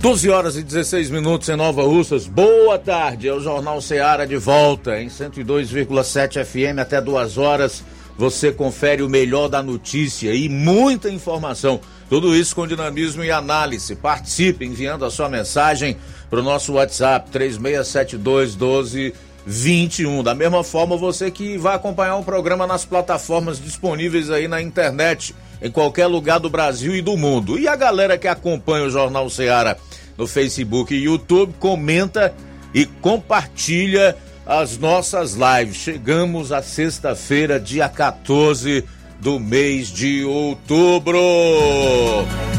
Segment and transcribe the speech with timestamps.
[0.00, 2.26] 12 horas e 16 minutos em Nova Russas.
[2.26, 3.28] Boa tarde.
[3.28, 7.84] É o Jornal Seara de volta em 102,7 FM até duas horas.
[8.16, 11.82] Você confere o melhor da notícia e muita informação.
[12.08, 13.94] Tudo isso com dinamismo e análise.
[13.94, 15.98] Participe enviando a sua mensagem
[16.30, 20.22] para o nosso WhatsApp 3672 1221.
[20.22, 25.34] Da mesma forma, você que vai acompanhar o programa nas plataformas disponíveis aí na internet,
[25.60, 27.58] em qualquer lugar do Brasil e do mundo.
[27.58, 29.76] E a galera que acompanha o Jornal Seara
[30.20, 32.34] no Facebook e YouTube, comenta
[32.74, 35.76] e compartilha as nossas lives.
[35.76, 38.84] Chegamos à sexta-feira, dia 14
[39.18, 41.18] do mês de outubro.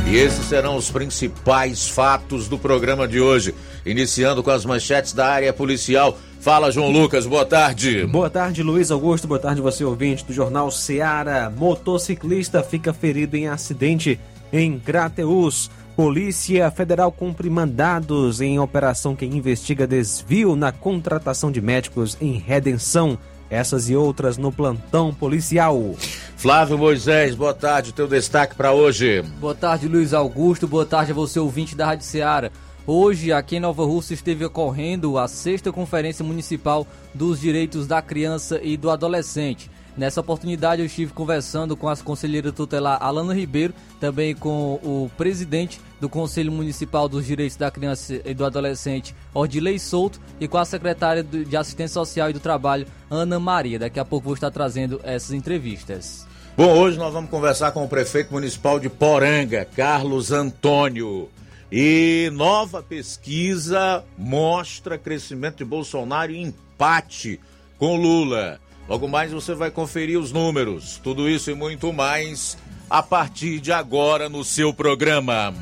[0.07, 3.53] E esses serão os principais fatos do programa de hoje.
[3.85, 6.17] Iniciando com as manchetes da área policial.
[6.39, 8.07] Fala, João Lucas, boa tarde.
[8.07, 9.27] Boa tarde, Luiz Augusto.
[9.27, 11.53] Boa tarde, você ouvinte do Jornal Seara.
[11.55, 14.19] Motociclista fica ferido em acidente
[14.51, 15.69] em Crateus.
[16.01, 23.19] Polícia Federal cumpre mandados em operação que investiga desvio na contratação de médicos em redenção.
[23.51, 25.93] Essas e outras no plantão policial.
[26.35, 27.93] Flávio Moisés, boa tarde.
[27.93, 29.21] Teu destaque para hoje.
[29.39, 30.67] Boa tarde, Luiz Augusto.
[30.67, 32.49] Boa tarde a você, ouvinte da Rádio Ceará.
[32.87, 38.59] Hoje, aqui em Nova Rússia, esteve ocorrendo a sexta Conferência Municipal dos Direitos da Criança
[38.63, 39.69] e do Adolescente.
[40.01, 45.79] Nessa oportunidade eu estive conversando com as conselheiras tutelar Alana Ribeiro, também com o presidente
[45.99, 50.65] do Conselho Municipal dos Direitos da Criança e do Adolescente, Ordilei Souto, e com a
[50.65, 53.77] secretária de Assistência Social e do Trabalho, Ana Maria.
[53.77, 56.25] Daqui a pouco vou estar trazendo essas entrevistas.
[56.57, 61.29] Bom, hoje nós vamos conversar com o prefeito municipal de Poranga, Carlos Antônio.
[61.71, 67.39] E nova pesquisa mostra crescimento de Bolsonaro e empate
[67.77, 68.59] com Lula.
[68.87, 70.99] Logo mais você vai conferir os números.
[71.03, 72.57] Tudo isso e muito mais
[72.89, 75.53] a partir de agora no seu programa.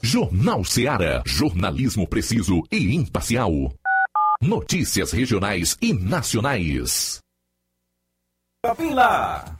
[0.00, 1.22] Jornal Seara.
[1.26, 3.50] Jornalismo preciso e imparcial.
[4.40, 7.18] Notícias regionais e nacionais.
[8.92, 9.44] Lá.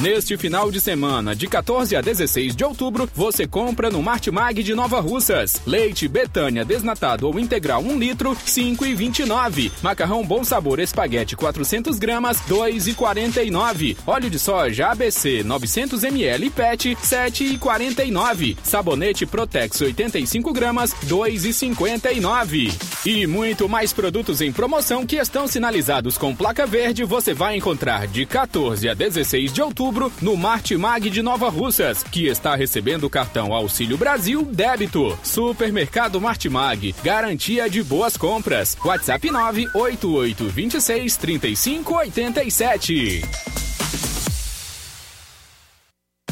[0.00, 4.74] Neste final de semana, de 14 a 16 de outubro, você compra no Martimag de
[4.74, 5.60] Nova Russas.
[5.66, 9.70] Leite Betânia desnatado ou integral 1 litro, 5,29.
[9.82, 13.98] Macarrão Bom Sabor Espaguete 400 gramas, 2,49.
[14.06, 18.56] Óleo de soja ABC 900 ml PET, 7,49.
[18.62, 22.72] Sabonete Protex 85 gramas, 2,59.
[23.04, 28.06] E muito mais produtos em promoção que estão sinalizados com placa verde você vai encontrar
[28.06, 29.89] de 14 a 16 de outubro
[30.22, 35.18] no Martimag de Nova Russas, que está recebendo o cartão Auxílio Brasil Débito.
[35.22, 38.76] Supermercado Martimag, garantia de boas compras.
[38.84, 43.22] WhatsApp 988 26 35 87.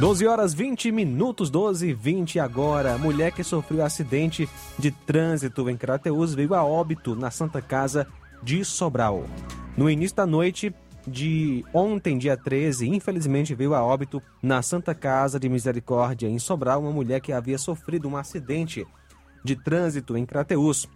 [0.00, 2.96] Doze horas 20 minutos, 12 e 20 agora.
[2.96, 4.48] Mulher que sofreu acidente
[4.78, 8.06] de trânsito em Crateus veio a óbito na Santa Casa
[8.42, 9.26] de Sobral.
[9.76, 10.74] No início da noite
[11.06, 16.80] de ontem, dia 13, infelizmente veio a óbito na Santa Casa de Misericórdia em Sobral
[16.80, 18.86] uma mulher que havia sofrido um acidente
[19.44, 20.88] de trânsito em Crateus.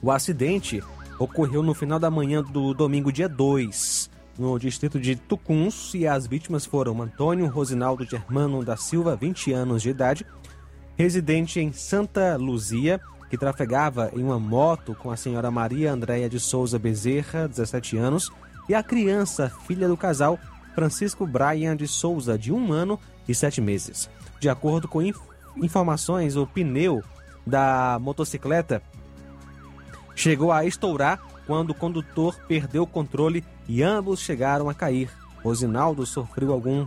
[0.00, 0.82] O acidente
[1.18, 6.26] ocorreu no final da manhã do domingo, dia 2, no distrito de Tucuns, e as
[6.26, 10.26] vítimas foram Antônio Rosinaldo Germano da Silva, 20 anos de idade,
[10.96, 16.38] residente em Santa Luzia, que trafegava em uma moto com a senhora Maria Andréia de
[16.38, 18.30] Souza Bezerra, 17 anos,
[18.68, 20.38] e a criança, filha do casal,
[20.74, 24.08] Francisco Brian de Souza, de um ano e sete meses.
[24.40, 25.20] De acordo com inf-
[25.56, 27.02] informações, o pneu
[27.46, 28.82] da motocicleta
[30.14, 35.10] chegou a estourar quando o condutor perdeu o controle e ambos chegaram a cair.
[35.42, 36.86] Rosinaldo sofreu algum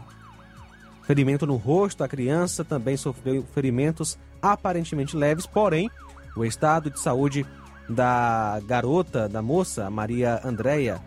[1.03, 5.89] ferimento no rosto, a criança também sofreu ferimentos aparentemente leves, porém,
[6.35, 7.45] o estado de saúde
[7.87, 10.99] da garota, da moça, Maria Andréia,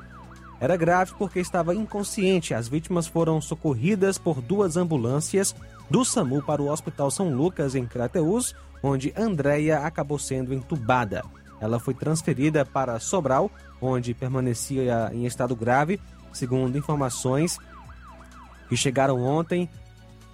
[0.61, 2.55] era grave porque estava inconsciente.
[2.55, 5.55] As vítimas foram socorridas por duas ambulâncias
[5.91, 11.25] do SAMU para o Hospital São Lucas, em Crateús, onde Andréia acabou sendo entubada.
[11.61, 13.51] Ela foi transferida para Sobral,
[13.81, 16.01] onde permanecia em estado grave,
[16.33, 17.59] segundo informações
[18.69, 19.69] que chegaram ontem.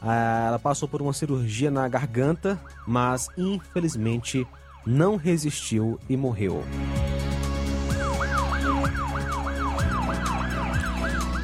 [0.03, 4.47] ah, Ela passou por uma cirurgia na garganta, mas infelizmente
[4.87, 6.62] não resistiu e morreu.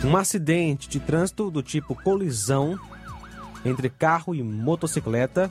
[0.05, 2.79] Um acidente de trânsito do tipo colisão
[3.65, 5.50] entre carro e motocicleta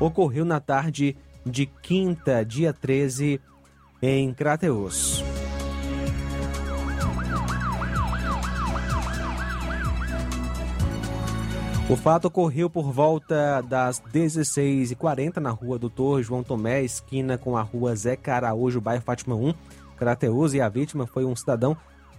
[0.00, 3.40] ocorreu na tarde de quinta, dia 13,
[4.00, 5.22] em Crateus.
[11.88, 17.62] O fato ocorreu por volta das 16h40 na rua Doutor João Tomé, esquina com a
[17.62, 19.52] rua Zeca Araújo, bairro Fátima 1,
[19.98, 21.76] Crateus, e a vítima foi um cidadão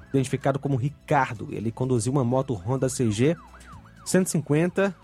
[0.10, 1.48] identificado como Ricardo.
[1.52, 3.36] Ele conduziu uma moto Honda CG
[4.06, 4.96] 150,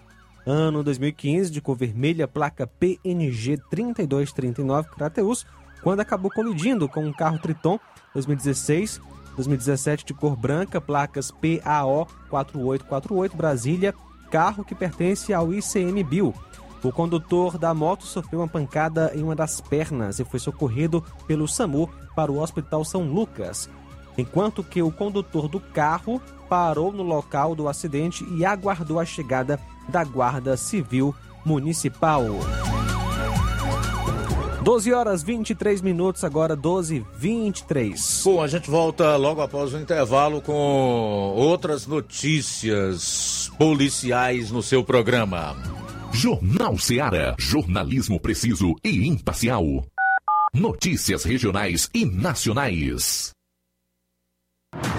[0.45, 5.45] ano 2015, de cor vermelha, placa PNG 3239 Crateus,
[5.83, 7.79] quando acabou colidindo com um carro Triton
[8.13, 9.01] 2016,
[9.35, 13.93] 2017 de cor branca, placas PAO 4848 Brasília,
[14.29, 16.33] carro que pertence ao ICMBio.
[16.83, 21.47] O condutor da moto sofreu uma pancada em uma das pernas e foi socorrido pelo
[21.47, 23.69] SAMU para o Hospital São Lucas.
[24.17, 29.59] Enquanto que o condutor do carro parou no local do acidente e aguardou a chegada
[29.91, 31.13] da Guarda Civil
[31.45, 32.23] Municipal.
[34.63, 38.21] 12 horas 23 minutos, agora 12 e 23.
[38.23, 45.55] Bom, a gente volta logo após o intervalo com outras notícias policiais no seu programa.
[46.13, 47.35] Jornal Ceará.
[47.39, 49.63] Jornalismo preciso e imparcial.
[50.53, 53.31] Notícias regionais e nacionais.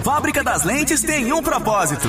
[0.02, 2.08] Fábrica das Lentes tem um propósito: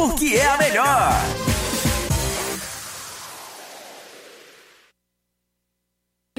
[0.00, 1.89] porque é a melhor.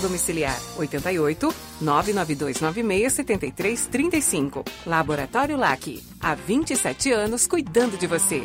[0.00, 0.58] domiciliar.
[0.76, 4.64] 88 99296 7335.
[4.86, 6.02] Laboratório LAC.
[6.20, 8.44] Há 27 anos cuidando de você.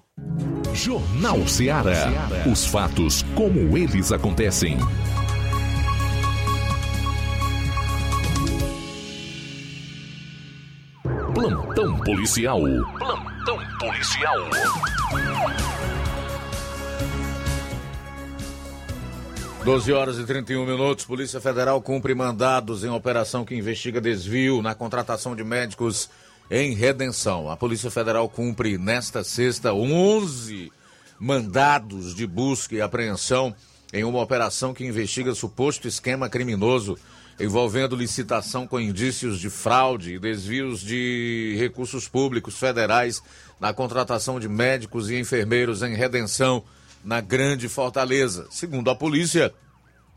[0.72, 2.08] Jornal Ceará.
[2.50, 4.76] Os fatos como eles acontecem.
[11.34, 12.60] Plantão policial.
[12.98, 14.38] Plantão policial.
[19.64, 21.06] Doze horas e 31 minutos.
[21.06, 26.10] Polícia Federal cumpre mandados em operação que investiga desvio na contratação de médicos
[26.50, 27.50] em redenção.
[27.50, 30.70] A Polícia Federal cumpre nesta sexta 11
[31.18, 33.54] mandados de busca e apreensão
[33.90, 36.98] em uma operação que investiga suposto esquema criminoso
[37.40, 43.22] envolvendo licitação com indícios de fraude e desvios de recursos públicos federais
[43.58, 46.62] na contratação de médicos e enfermeiros em redenção
[47.04, 48.46] na Grande Fortaleza.
[48.50, 49.52] Segundo a polícia,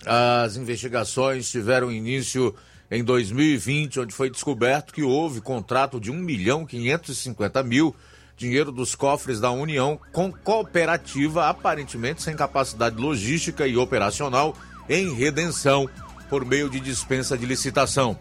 [0.06, 2.56] as investigações tiveram início
[2.90, 7.96] em 2020, onde foi descoberto que houve contrato de 1 milhão 550 mil,
[8.38, 14.56] dinheiro dos cofres da União, com cooperativa aparentemente sem capacidade logística e operacional
[14.88, 15.90] em redenção
[16.30, 18.18] por meio de dispensa de licitação.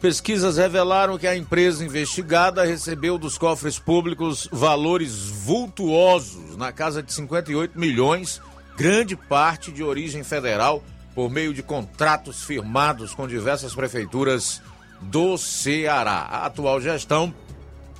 [0.00, 7.12] Pesquisas revelaram que a empresa investigada recebeu dos cofres públicos valores vultuosos, na casa de
[7.12, 8.40] 58 milhões,
[8.78, 10.82] grande parte de origem federal,
[11.14, 14.62] por meio de contratos firmados com diversas prefeituras
[15.02, 16.26] do Ceará.
[16.30, 17.34] A atual gestão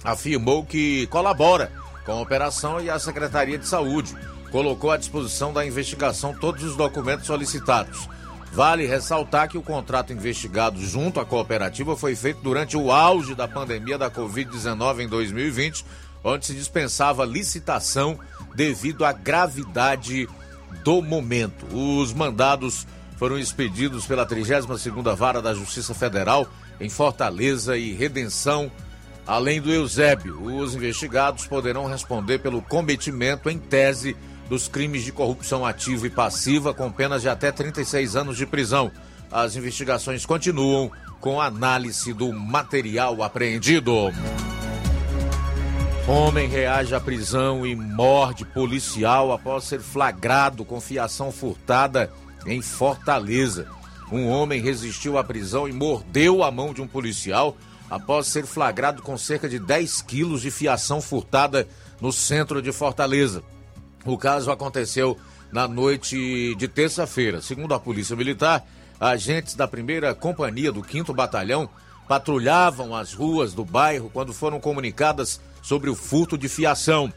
[0.02, 1.70] afirmou que colabora
[2.06, 4.16] com a operação e a Secretaria de Saúde
[4.50, 8.08] colocou à disposição da investigação todos os documentos solicitados.
[8.52, 13.46] Vale ressaltar que o contrato investigado junto à cooperativa foi feito durante o auge da
[13.46, 15.84] pandemia da Covid-19 em 2020,
[16.24, 18.18] onde se dispensava licitação
[18.54, 20.28] devido à gravidade
[20.82, 21.64] do momento.
[21.72, 26.48] Os mandados foram expedidos pela 32ª Vara da Justiça Federal
[26.80, 28.70] em Fortaleza e Redenção,
[29.26, 30.42] além do Eusébio.
[30.42, 34.16] Os investigados poderão responder pelo cometimento em tese
[34.50, 38.90] dos crimes de corrupção ativa e passiva com penas de até 36 anos de prisão.
[39.30, 40.90] As investigações continuam
[41.20, 44.12] com análise do material apreendido.
[46.08, 52.12] Homem reage à prisão e morde policial após ser flagrado com fiação furtada
[52.44, 53.68] em Fortaleza.
[54.10, 57.56] Um homem resistiu à prisão e mordeu a mão de um policial
[57.88, 61.68] após ser flagrado com cerca de 10 quilos de fiação furtada
[62.00, 63.44] no centro de Fortaleza.
[64.04, 65.18] O caso aconteceu
[65.52, 67.42] na noite de terça-feira.
[67.42, 68.64] Segundo a Polícia Militar,
[68.98, 71.68] agentes da primeira companhia do 5 Batalhão
[72.08, 77.12] patrulhavam as ruas do bairro quando foram comunicadas sobre o furto de fiação.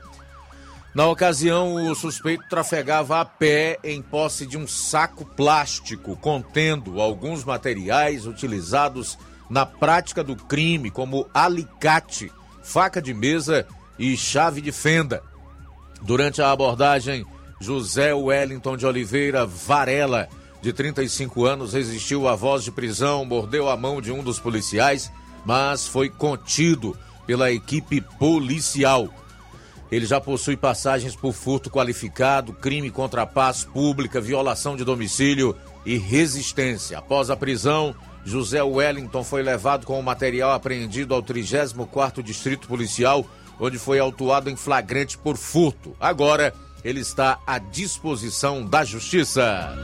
[0.94, 7.44] Na ocasião, o suspeito trafegava a pé em posse de um saco plástico contendo alguns
[7.44, 9.18] materiais utilizados
[9.50, 13.66] na prática do crime, como alicate, faca de mesa
[13.98, 15.24] e chave de fenda.
[16.04, 17.26] Durante a abordagem,
[17.62, 20.28] José Wellington de Oliveira Varela,
[20.62, 25.10] de 35 anos, resistiu à voz de prisão, mordeu a mão de um dos policiais,
[25.46, 29.08] mas foi contido pela equipe policial.
[29.90, 35.56] Ele já possui passagens por furto qualificado, crime contra a paz pública, violação de domicílio
[35.86, 36.98] e resistência.
[36.98, 43.26] Após a prisão, José Wellington foi levado com o material apreendido ao 34º Distrito Policial
[43.60, 45.96] onde foi autuado em flagrante por furto.
[46.00, 49.76] Agora ele está à disposição da justiça.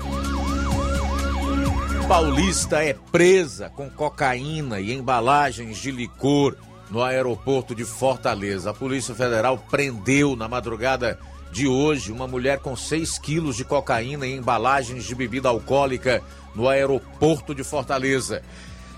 [2.08, 6.56] Paulista é presa com cocaína e embalagens de licor
[6.90, 8.72] no aeroporto de Fortaleza.
[8.72, 11.20] A Polícia Federal prendeu na madrugada
[11.52, 16.22] de hoje uma mulher com 6 quilos de cocaína e embalagens de bebida alcoólica
[16.56, 18.42] no aeroporto de Fortaleza.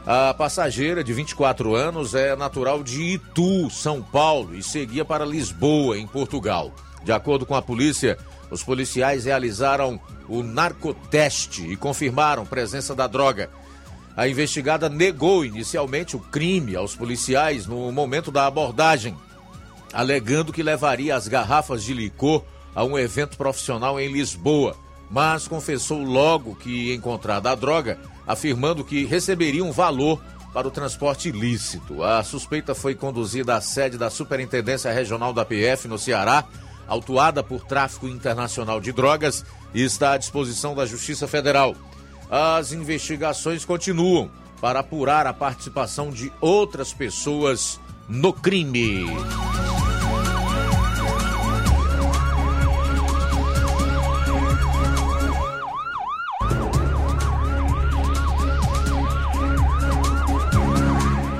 [0.06, 5.98] A passageira, de 24 anos, é natural de Itu, São Paulo, e seguia para Lisboa,
[5.98, 6.74] em Portugal.
[7.04, 8.18] De acordo com a polícia,
[8.50, 13.50] os policiais realizaram o narcoteste e confirmaram presença da droga.
[14.18, 19.16] A investigada negou inicialmente o crime aos policiais no momento da abordagem,
[19.94, 24.76] alegando que levaria as garrafas de licor a um evento profissional em Lisboa,
[25.10, 30.22] mas confessou logo que encontrada a droga, afirmando que receberia um valor
[30.54, 32.04] para o transporte ilícito.
[32.04, 36.44] A suspeita foi conduzida à sede da Superintendência Regional da PF no Ceará,
[36.88, 41.76] autuada por tráfico internacional de drogas e está à disposição da Justiça Federal.
[42.30, 44.30] As investigações continuam
[44.60, 49.06] para apurar a participação de outras pessoas no crime.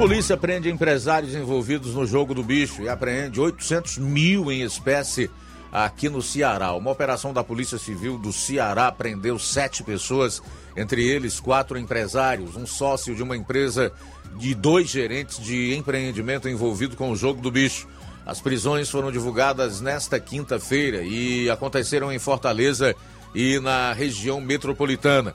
[0.02, 5.30] Polícia prende empresários envolvidos no jogo do bicho e apreende 800 mil em espécie
[5.72, 6.74] aqui no Ceará.
[6.74, 10.42] Uma operação da Polícia Civil do Ceará prendeu sete pessoas,
[10.76, 13.94] entre eles quatro empresários, um sócio de uma empresa
[14.38, 17.88] de dois gerentes de empreendimento envolvido com o jogo do bicho.
[18.26, 22.96] As prisões foram divulgadas nesta quinta-feira e aconteceram em Fortaleza
[23.36, 25.32] e na região metropolitana.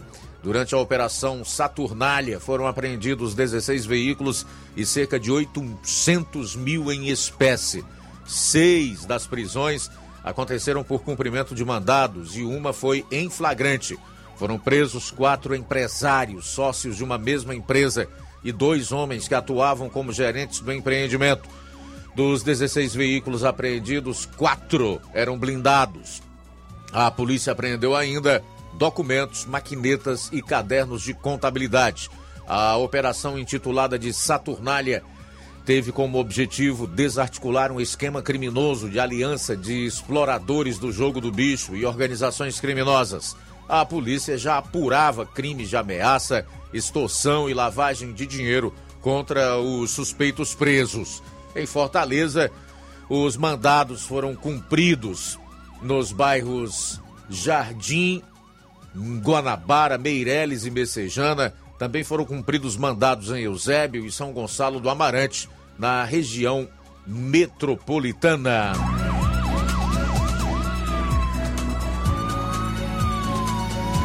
[0.46, 7.84] Durante a operação Saturnália foram apreendidos 16 veículos e cerca de 800 mil em espécie.
[8.24, 9.90] Seis das prisões
[10.22, 13.98] aconteceram por cumprimento de mandados e uma foi em flagrante.
[14.36, 18.06] Foram presos quatro empresários, sócios de uma mesma empresa,
[18.44, 21.48] e dois homens que atuavam como gerentes do empreendimento.
[22.14, 26.22] Dos 16 veículos apreendidos, quatro eram blindados.
[26.92, 28.44] A polícia apreendeu ainda
[28.76, 32.10] documentos, maquinetas e cadernos de contabilidade.
[32.46, 35.02] A operação intitulada de Saturnália
[35.64, 41.74] teve como objetivo desarticular um esquema criminoso de aliança de exploradores do jogo do bicho
[41.74, 43.36] e organizações criminosas.
[43.68, 50.54] A polícia já apurava crimes de ameaça, extorsão e lavagem de dinheiro contra os suspeitos
[50.54, 51.20] presos.
[51.54, 52.48] Em Fortaleza,
[53.08, 55.36] os mandados foram cumpridos
[55.82, 58.22] nos bairros Jardim,
[59.22, 61.52] Guanabara, Meireles e Messejana.
[61.78, 66.66] Também foram cumpridos mandados em Eusébio e São Gonçalo do Amarante, na região
[67.06, 68.72] metropolitana.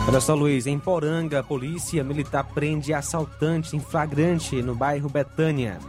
[0.07, 5.79] Olha só, Luiz, em Poranga, a polícia militar prende assaltante em flagrante no bairro Betânia.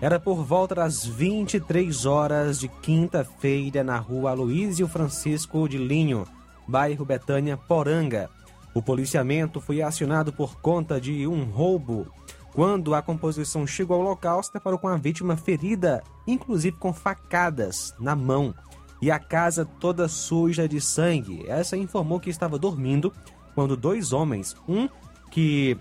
[0.00, 6.26] Era por volta das 23 horas de quinta-feira na rua Aloísio Francisco de Linho,
[6.68, 8.28] bairro Betânia, Poranga.
[8.74, 12.06] O policiamento foi acionado por conta de um roubo.
[12.52, 17.94] Quando a composição chegou ao local, se deparou com a vítima ferida, inclusive com facadas
[17.98, 18.54] na mão,
[19.00, 21.44] e a casa toda suja de sangue.
[21.48, 23.12] Essa informou que estava dormindo
[23.54, 24.88] quando dois homens, um
[25.30, 25.76] que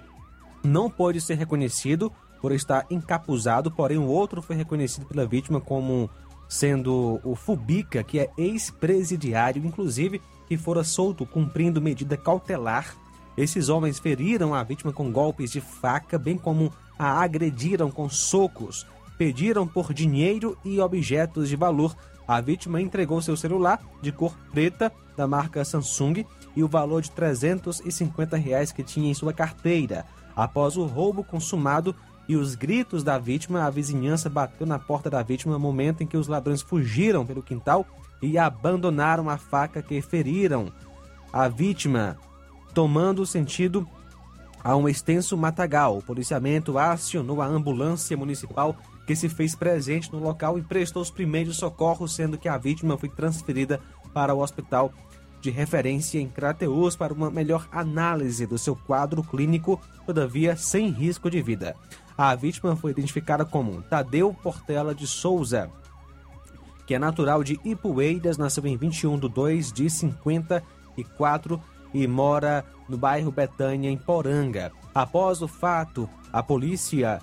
[0.64, 6.10] não pôde ser reconhecido por estar encapuzado, porém o outro foi reconhecido pela vítima como
[6.50, 10.22] sendo o Fubica, que é ex-presidiário, inclusive,
[10.58, 12.96] fora solto cumprindo medida cautelar.
[13.38, 18.86] Esses homens feriram a vítima com golpes de faca, bem como a agrediram com socos,
[19.18, 21.96] pediram por dinheiro e objetos de valor.
[22.28, 27.12] A vítima entregou seu celular de cor preta da marca Samsung e o valor de
[27.12, 30.06] 350 reais que tinha em sua carteira.
[30.36, 31.96] Após o roubo consumado
[32.28, 36.08] e os gritos da vítima, a vizinhança bateu na porta da vítima no momento em
[36.08, 37.86] que os ladrões fugiram pelo quintal
[38.22, 40.72] e abandonaram a faca que feriram
[41.32, 42.18] a vítima,
[42.74, 43.88] tomando sentido
[44.64, 45.98] a um extenso matagal.
[45.98, 48.76] O policiamento acionou a ambulância municipal
[49.08, 52.98] que se fez presente no local e prestou os primeiros socorros, sendo que a vítima
[52.98, 53.80] foi transferida
[54.14, 54.94] para o hospital
[55.42, 61.30] de referência em Crateus para uma melhor análise do seu quadro clínico, todavia sem risco
[61.32, 61.76] de vida.
[62.16, 65.72] A vítima foi identificada como Tadeu Portela de Souza,
[66.92, 71.62] que é natural de Ipueiras, nasceu em 21 de 2 de 54
[71.94, 74.74] e mora no bairro Betânia, em Poranga.
[74.94, 77.22] Após o fato, a polícia,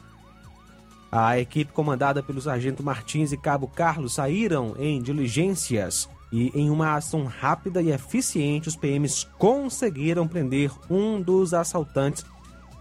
[1.12, 6.94] a equipe comandada pelo sargento Martins e cabo Carlos saíram em diligências e em uma
[6.94, 12.24] ação rápida e eficiente, os PMs conseguiram prender um dos assaltantes,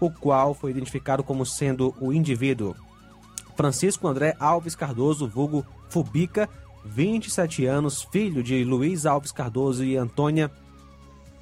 [0.00, 2.74] o qual foi identificado como sendo o indivíduo
[3.58, 6.48] Francisco André Alves Cardoso, vulgo Fubica,
[6.88, 10.50] 27 anos, filho de Luiz Alves Cardoso e Antônia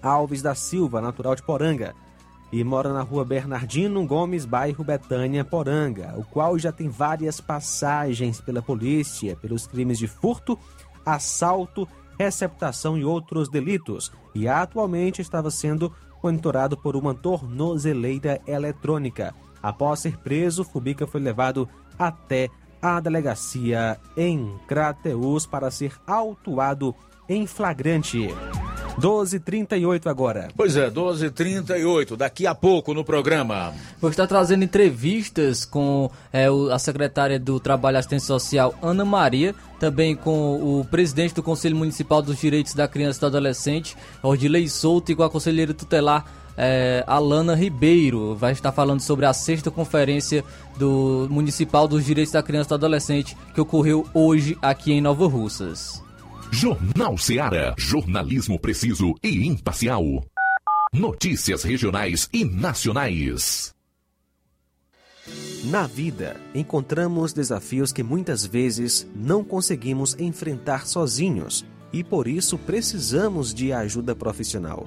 [0.02, 1.94] Alves da Silva, natural de Poranga,
[2.52, 8.40] e mora na rua Bernardino Gomes, bairro Betânia, Poranga, o qual já tem várias passagens
[8.40, 10.59] pela polícia pelos crimes de furto
[11.04, 19.32] assalto, receptação e outros delitos, e atualmente estava sendo monitorado por uma tornozeleira eletrônica.
[19.62, 22.48] Após ser preso, Fubica foi levado até
[22.80, 26.94] a delegacia em Crateus para ser autuado
[27.28, 28.28] em flagrante.
[29.00, 30.48] 12h38 agora.
[30.56, 33.74] Pois é, 12h38, daqui a pouco no programa.
[34.00, 39.04] Vou estar trazendo entrevistas com é, o- a secretária do Trabalho e Assistência Social, Ana
[39.04, 43.96] Maria, também com o presidente do Conselho Municipal dos Direitos da Criança e do Adolescente,
[44.22, 46.24] Ordilei Souto, e com a conselheira tutelar.
[46.56, 50.44] É, Alana Ribeiro vai estar falando sobre a sexta conferência
[50.78, 55.26] do Municipal dos Direitos da Criança e do Adolescente que ocorreu hoje aqui em Nova
[55.26, 56.02] Russas.
[56.50, 57.74] Jornal Seara.
[57.76, 60.02] Jornalismo preciso e imparcial.
[60.92, 63.74] Notícias regionais e nacionais.
[65.64, 73.52] Na vida, encontramos desafios que muitas vezes não conseguimos enfrentar sozinhos e por isso precisamos
[73.52, 74.86] de ajuda profissional.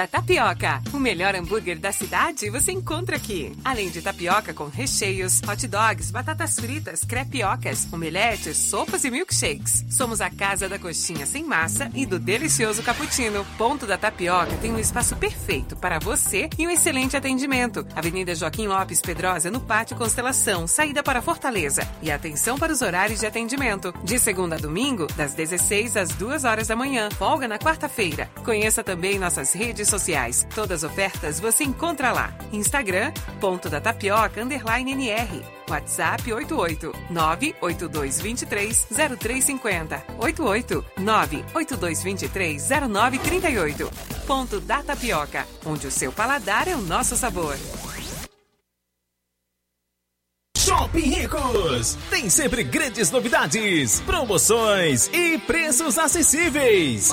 [0.00, 0.80] Da Tapioca.
[0.94, 3.54] O melhor hambúrguer da cidade você encontra aqui.
[3.62, 9.84] Além de tapioca com recheios, hot dogs, batatas fritas, crepiocas, omeletes, sopas e milkshakes.
[9.90, 13.44] Somos a casa da coxinha sem massa e do delicioso cappuccino.
[13.58, 17.86] Ponto da Tapioca tem um espaço perfeito para você e um excelente atendimento.
[17.94, 21.86] Avenida Joaquim Lopes Pedrosa, no Pátio Constelação, saída para Fortaleza.
[22.00, 23.92] E atenção para os horários de atendimento.
[24.02, 27.10] De segunda a domingo, das 16 às 2 horas da manhã.
[27.18, 28.30] Folga na quarta-feira.
[28.42, 30.46] Conheça também nossas redes sociais.
[30.54, 32.32] Todas as ofertas você encontra lá.
[32.52, 35.42] Instagram, ponto da tapioca, underline NR.
[35.68, 38.86] WhatsApp 88 98223
[39.18, 43.90] 0350 88 98223 0938.
[44.26, 47.56] Ponto da Tapioca, onde o seu paladar é o nosso sabor.
[50.56, 51.96] Shopping Ricos!
[52.10, 57.10] Tem sempre grandes novidades, promoções e preços acessíveis.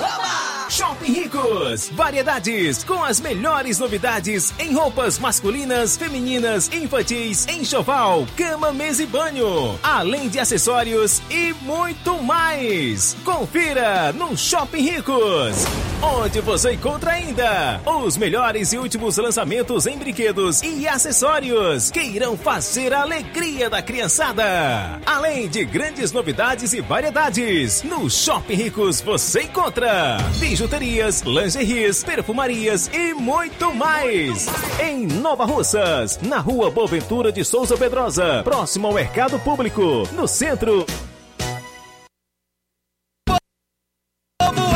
[0.69, 1.89] Shopping Ricos!
[1.93, 9.79] Variedades com as melhores novidades em roupas masculinas, femininas, infantis, enxoval, cama, mesa e banho.
[9.81, 13.15] Além de acessórios e muito mais.
[13.23, 15.65] Confira no Shopping Ricos!
[16.01, 22.37] Onde você encontra ainda os melhores e últimos lançamentos em brinquedos e acessórios que irão
[22.37, 25.01] fazer a alegria da criançada.
[25.05, 30.17] Além de grandes novidades e variedades, no Shopping Ricos você encontra
[30.57, 34.47] bijuterias, lingeries, perfumarias e muito mais.
[34.81, 40.83] Em Nova Russas, na rua Boaventura de Souza Pedrosa, próximo ao Mercado Público, no centro.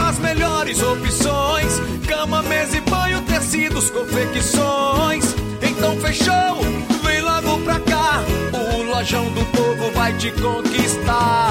[0.07, 5.25] As melhores opções: cama, mesa e banho, tecidos, confecções.
[5.63, 6.61] Então fechou,
[7.03, 8.23] vem logo pra cá.
[8.53, 11.50] O Lojão do Povo vai te conquistar.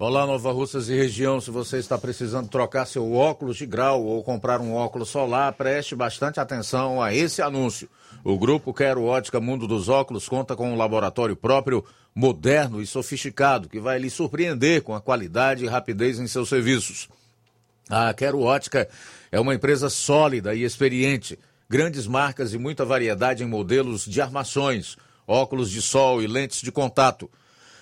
[0.00, 1.40] Olá, Nova Russas e região.
[1.40, 5.96] Se você está precisando trocar seu óculos de grau ou comprar um óculos solar, preste
[5.96, 7.90] bastante atenção a esse anúncio.
[8.22, 11.84] O grupo Quero Ótica Mundo dos Óculos conta com um laboratório próprio,
[12.14, 17.08] moderno e sofisticado, que vai lhe surpreender com a qualidade e rapidez em seus serviços.
[17.90, 18.88] A Quero Ótica
[19.32, 21.36] é uma empresa sólida e experiente,
[21.68, 26.70] grandes marcas e muita variedade em modelos de armações, óculos de sol e lentes de
[26.70, 27.28] contato.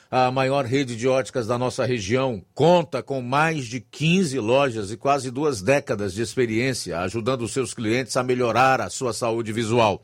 [0.09, 4.97] A maior rede de óticas da nossa região conta com mais de 15 lojas e
[4.97, 10.01] quase duas décadas de experiência, ajudando seus clientes a melhorar a sua saúde visual.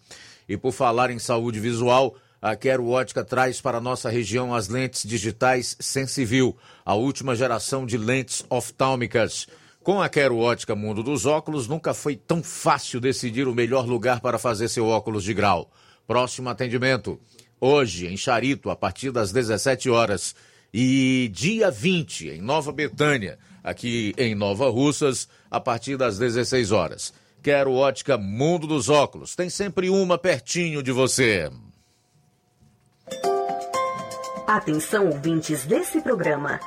[0.48, 4.66] E por falar em saúde visual, a Quero Ótica traz para a nossa região as
[4.66, 9.46] lentes digitais Sensivil, a última geração de lentes oftálmicas.
[9.84, 14.20] Com a Quero Ótica Mundo dos Óculos, nunca foi tão fácil decidir o melhor lugar
[14.20, 15.70] para fazer seu óculos de grau.
[16.08, 17.18] Próximo atendimento,
[17.62, 20.34] hoje em Charito, a partir das 17 horas.
[20.74, 27.14] E dia 20, em Nova Betânia, aqui em Nova Russas, a partir das 16 horas.
[27.40, 29.36] Quero Ótica Mundo dos Óculos.
[29.36, 31.50] Tem sempre uma pertinho de você.
[34.52, 36.60] Atenção, ouvintes desse programa.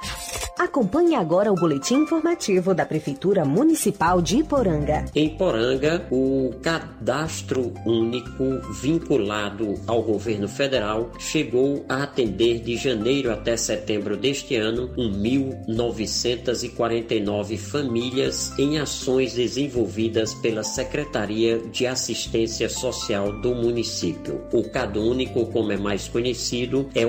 [0.57, 5.03] Acompanhe agora o boletim informativo da Prefeitura Municipal de Iporanga.
[5.13, 13.57] Em Iporanga, o cadastro único vinculado ao governo federal chegou a atender de janeiro até
[13.57, 24.41] setembro deste ano 1.949 famílias em ações desenvolvidas pela Secretaria de Assistência Social do município.
[24.53, 27.05] O CadÚnico, como é mais conhecido, é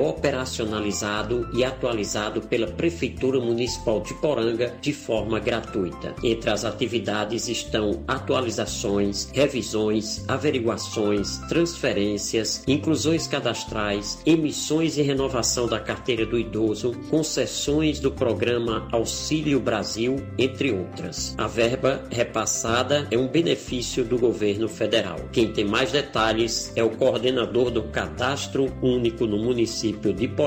[0.66, 6.14] operacionalizado e atualizado pela Prefeitura Municipal de Poranga de forma gratuita.
[6.22, 16.26] Entre as atividades estão atualizações, revisões, averiguações, transferências, inclusões cadastrais, emissões e renovação da carteira
[16.26, 21.35] do idoso, concessões do programa Auxílio Brasil, entre outras.
[21.38, 25.16] A verba repassada é um benefício do governo federal.
[25.33, 30.45] Quem tem mais detalhes é o coordenador do Cadastro Único no município de Poranga,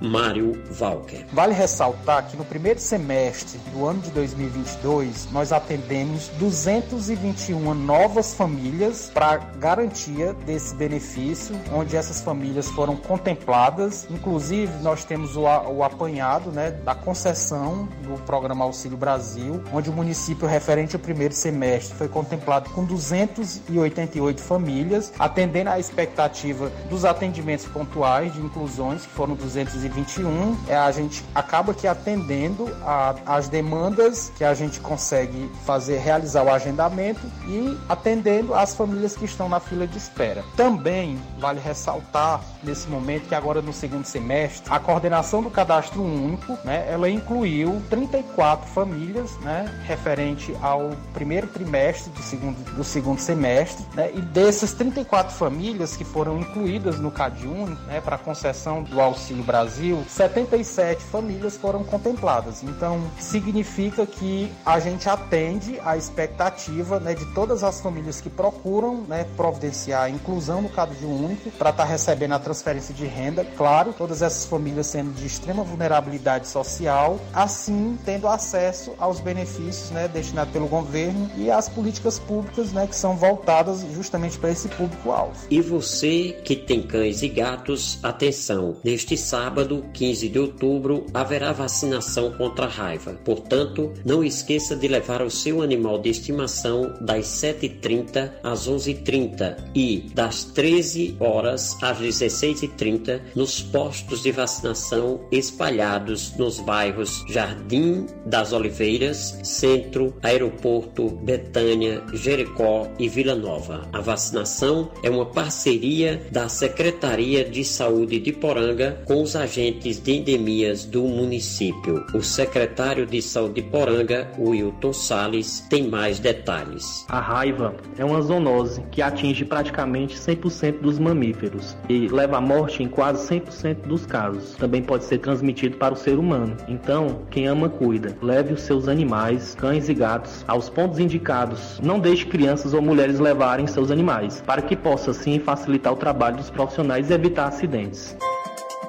[0.00, 1.26] Mário Valker.
[1.32, 9.10] Vale ressaltar que no primeiro semestre do ano de 2022 nós atendemos 221 novas famílias
[9.12, 14.06] para garantia desse benefício, onde essas famílias foram contempladas.
[14.10, 19.92] Inclusive, nós temos o, o apanhado né, da concessão do programa Auxílio Brasil, onde o
[19.92, 27.66] município referente ao primeiro semestre foi contemplado com 288 famílias, atendendo à expectativa dos atendimentos
[27.66, 30.56] pontuais de inclusões, que foram 221.
[30.68, 36.42] É, a gente acaba que atendendo a, as demandas que a gente consegue fazer, realizar
[36.42, 40.44] o agendamento e atendendo as famílias que estão na fila de espera.
[40.56, 46.58] Também vale ressaltar nesse momento que agora no segundo semestre a coordenação do cadastro único,
[46.64, 53.84] né, ela incluiu 34 famílias, né, referente ao primeiro trimestre do segundo, do segundo semestre,
[53.94, 59.23] né, e dessas 34 famílias que foram incluídas no CadÚnico, né, para concessão do Auxílio
[59.32, 62.62] Brasil, 77 famílias foram contempladas.
[62.62, 69.02] Então, significa que a gente atende a expectativa né, de todas as famílias que procuram
[69.08, 73.44] né, providenciar a inclusão no Cadastro Único para estar tá recebendo a transferência de renda.
[73.56, 80.08] Claro, todas essas famílias sendo de extrema vulnerabilidade social, assim tendo acesso aos benefícios né,
[80.08, 85.34] destinados pelo governo e às políticas públicas né, que são voltadas justamente para esse público-alvo.
[85.50, 88.76] E você que tem cães e gatos, atenção!
[88.84, 93.12] Neste sábado, 15 de outubro, haverá vacinação contra a raiva.
[93.24, 100.10] Portanto, não esqueça de levar o seu animal de estimação das 7h30 às 11h30 e
[100.14, 109.38] das 13 horas às 16h30 nos postos de vacinação espalhados nos bairros Jardim das Oliveiras,
[109.42, 113.88] Centro, Aeroporto, Betânia, Jericó e Vila Nova.
[113.92, 120.12] A vacinação é uma parceria da Secretaria de Saúde de Poranga com os agentes de
[120.12, 122.04] endemias do município.
[122.14, 127.04] O secretário de Saúde de Poranga, Wilton Sales, tem mais detalhes.
[127.08, 132.82] A raiva é uma zoonose que atinge praticamente 100% dos mamíferos e leva à morte
[132.82, 134.54] em quase 100% dos casos.
[134.56, 136.56] Também pode ser transmitido para o ser humano.
[136.68, 138.16] Então, quem ama cuida.
[138.22, 141.80] Leve os seus animais, cães e gatos, aos pontos indicados.
[141.82, 146.36] Não deixe crianças ou mulheres levarem seus animais, para que possa assim facilitar o trabalho
[146.36, 148.16] dos profissionais e evitar acidentes.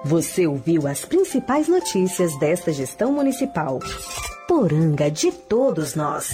[0.06, 3.80] Você ouviu as principais notícias desta gestão municipal.
[4.48, 6.30] Poranga de todos nós.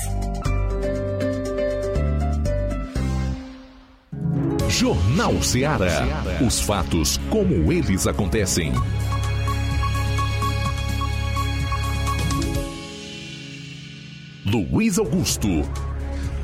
[4.68, 6.06] Jornal Ceará.
[6.46, 8.74] Os fatos como eles acontecem.
[14.46, 15.48] Luiz Augusto.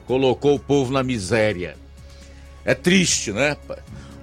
[0.07, 1.75] Colocou o povo na miséria.
[2.65, 3.55] É triste, né?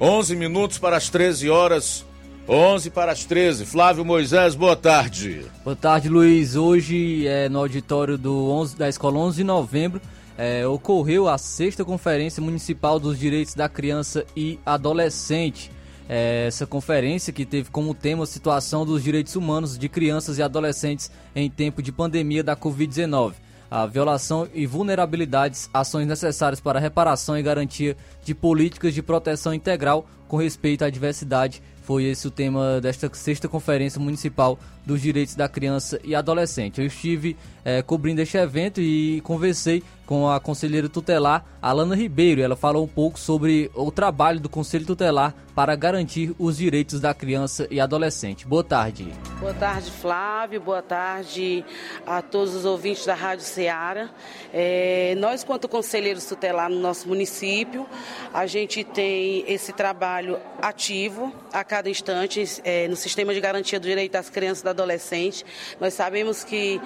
[0.00, 2.04] 11 minutos para as 13 horas.
[2.48, 3.64] 11 para as 13.
[3.64, 5.46] Flávio Moisés, boa tarde.
[5.62, 6.56] Boa tarde, Luiz.
[6.56, 10.00] Hoje, é, no auditório do 11, da Escola 11 de Novembro,
[10.36, 15.70] é, ocorreu a sexta Conferência Municipal dos Direitos da Criança e Adolescente.
[16.06, 20.42] É, essa conferência que teve como tema a situação dos direitos humanos de crianças e
[20.42, 23.32] adolescentes em tempo de pandemia da Covid-19.
[23.76, 30.06] A violação e vulnerabilidades, ações necessárias para reparação e garantia de políticas de proteção integral,
[30.28, 31.60] com respeito à diversidade.
[31.82, 36.80] Foi esse o tema desta sexta Conferência Municipal dos Direitos da Criança e Adolescente.
[36.80, 42.42] Eu estive é, cobrindo este evento e conversei com a conselheira tutelar Alana Ribeiro.
[42.42, 47.14] Ela falou um pouco sobre o trabalho do Conselho Tutelar para garantir os direitos da
[47.14, 48.46] criança e adolescente.
[48.46, 49.10] Boa tarde.
[49.40, 50.60] Boa tarde, Flávio.
[50.60, 51.64] Boa tarde
[52.06, 54.10] a todos os ouvintes da Rádio Ceará.
[54.52, 57.86] É, nós, quanto conselheiros tutelar no nosso município,
[58.32, 63.86] a gente tem esse trabalho ativo a cada instante é, no sistema de garantia do
[63.86, 65.44] direito das crianças e adolescente.
[65.80, 66.80] Nós sabemos que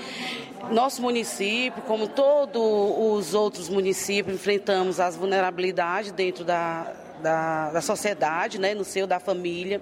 [0.70, 8.58] nosso município, como todos os outros municípios, enfrentamos as vulnerabilidades dentro da, da, da, sociedade,
[8.58, 9.80] né, no seio da família.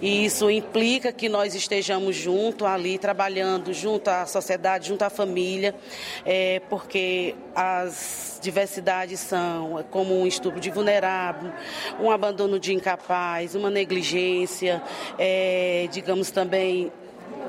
[0.00, 5.74] E isso implica que nós estejamos junto ali, trabalhando junto à sociedade, junto à família,
[6.24, 11.52] é, porque as diversidades são como um estupro de vulnerável,
[12.00, 14.82] um abandono de incapaz, uma negligência,
[15.18, 16.92] é, digamos também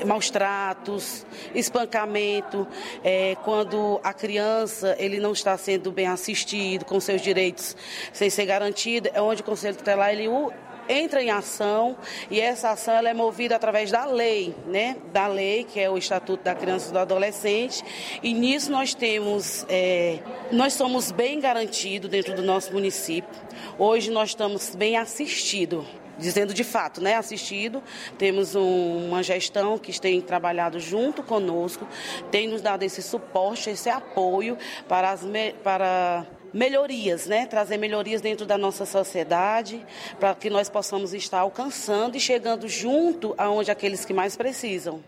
[0.05, 2.67] maus tratos, espancamento,
[3.03, 7.75] é, quando a criança ele não está sendo bem assistido, com seus direitos
[8.13, 10.51] sem ser garantido, é onde o Conselho Tutelar ele o
[10.89, 11.97] entra em ação
[12.31, 14.95] e essa ação ela é movida através da lei, né?
[15.11, 17.83] Da lei que é o Estatuto da Criança e do Adolescente
[18.23, 20.19] e nisso nós temos, é,
[20.51, 23.29] nós somos bem garantidos dentro do nosso município.
[23.77, 25.85] Hoje nós estamos bem assistidos
[26.17, 27.81] dizendo de fato, né, assistido.
[28.17, 31.87] Temos um, uma gestão que tem trabalhado junto conosco,
[32.31, 34.57] tem nos dado esse suporte, esse apoio
[34.87, 35.21] para, as,
[35.63, 37.45] para melhorias, né?
[37.45, 39.85] trazer melhorias dentro da nossa sociedade,
[40.19, 45.01] para que nós possamos estar alcançando e chegando junto aonde aqueles que mais precisam.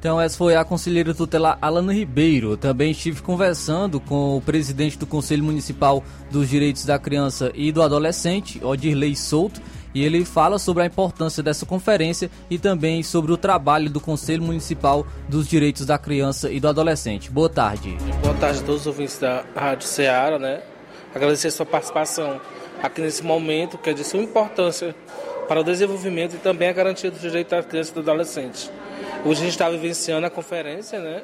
[0.00, 2.56] Então, essa foi a conselheira tutelar Alana Ribeiro.
[2.56, 7.82] Também estive conversando com o presidente do Conselho Municipal dos Direitos da Criança e do
[7.82, 9.60] Adolescente, Odirley Souto,
[9.94, 14.42] e ele fala sobre a importância dessa conferência e também sobre o trabalho do Conselho
[14.42, 17.30] Municipal dos Direitos da Criança e do Adolescente.
[17.30, 17.96] Boa tarde.
[18.22, 20.62] Boa tarde a todos os ouvintes da Rádio Ceará, né?
[21.14, 22.40] Agradecer a sua participação
[22.82, 24.94] aqui nesse momento, que é de suma importância
[25.48, 28.70] para o desenvolvimento e também a garantia dos direitos da criança e do adolescente.
[29.24, 31.22] Hoje a gente está vivenciando a conferência, né?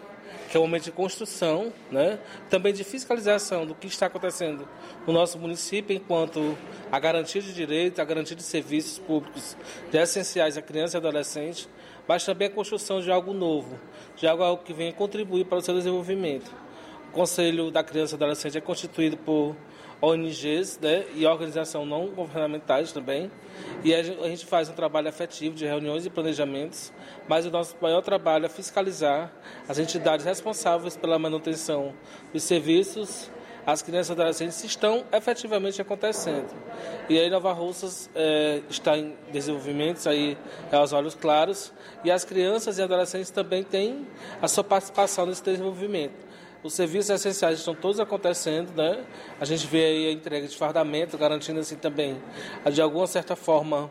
[0.49, 2.19] Que é um momento de construção, né?
[2.49, 4.69] também de fiscalização do que está acontecendo
[5.07, 6.57] no nosso município, enquanto
[6.91, 9.57] a garantia de direitos, a garantia de serviços públicos
[9.91, 11.69] de essenciais à criança e adolescente,
[12.07, 13.79] mas também a construção de algo novo,
[14.17, 16.51] de algo que venha contribuir para o seu desenvolvimento.
[17.09, 19.57] O Conselho da Criança e Adolescente é constituído por
[20.01, 23.31] ONGs né, e organizações não governamentais também.
[23.83, 26.93] E a gente faz um trabalho efetivo de reuniões e planejamentos,
[27.29, 29.33] mas o nosso maior trabalho é fiscalizar
[29.69, 31.95] as entidades responsáveis pela manutenção
[32.33, 33.31] dos serviços
[33.67, 36.55] as crianças e adolescentes estão efetivamente acontecendo.
[37.09, 40.39] E aí Nova Russas é, está em desenvolvimento, aí
[40.71, 41.73] é aos olhos claros,
[42.05, 44.07] e as crianças e adolescentes também têm
[44.41, 46.26] a sua participação nesse desenvolvimento.
[46.67, 49.05] Os serviços essenciais estão todos acontecendo, né?
[49.41, 52.21] A gente vê aí a entrega de fardamento, garantindo assim também,
[52.73, 53.89] de alguma certa forma,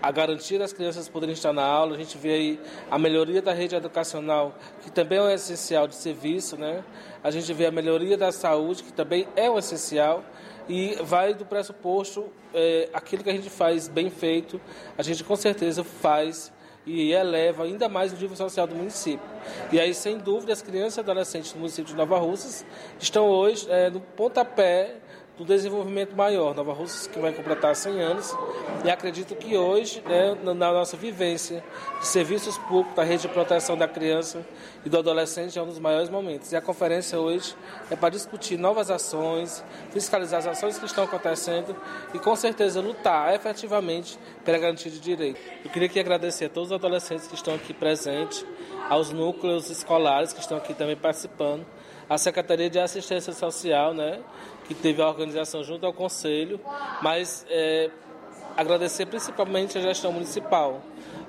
[0.00, 1.96] a garantia das crianças poderem estar na aula.
[1.96, 5.96] A gente vê aí a melhoria da rede educacional, que também é um essencial de
[5.96, 6.84] serviço, né?
[7.24, 10.22] A gente vê a melhoria da saúde, que também é um essencial.
[10.68, 14.60] E vai do pressuposto, é, aquilo que a gente faz bem feito,
[14.96, 16.52] a gente com certeza faz
[16.86, 19.26] e eleva ainda mais o nível social do município.
[19.70, 22.64] E aí, sem dúvida, as crianças e adolescentes do município de Nova Russas
[22.98, 24.96] estão hoje é, no pontapé
[25.38, 26.54] do desenvolvimento maior.
[26.54, 28.36] Nova Russas que vai completar 100 anos
[28.84, 31.64] e acredito que hoje, né, na nossa vivência
[32.00, 34.44] de serviços públicos da rede de proteção da criança
[34.84, 36.50] e do adolescente é um dos maiores momentos.
[36.50, 37.54] E a conferência hoje
[37.88, 41.74] é para discutir novas ações, fiscalizar as ações que estão acontecendo
[42.12, 45.40] e com certeza lutar efetivamente pela garantia de direito.
[45.64, 48.44] Eu queria aqui agradecer a todos os adolescentes que estão aqui presentes,
[48.88, 51.64] aos núcleos escolares que estão aqui também participando,
[52.08, 54.18] à Secretaria de Assistência Social, né,
[54.68, 56.60] que teve a organização junto ao Conselho,
[57.02, 57.90] mas é,
[58.54, 60.82] agradecer principalmente a gestão municipal.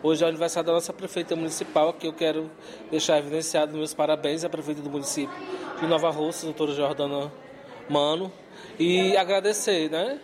[0.03, 2.51] Hoje é o aniversário da nossa prefeita municipal, que eu quero
[2.91, 5.33] deixar evidenciado meus parabéns à prefeita do município
[5.79, 7.31] de Nova Rússia, doutora Jordana
[7.89, 8.31] Mano,
[8.77, 10.19] e agradecer, né?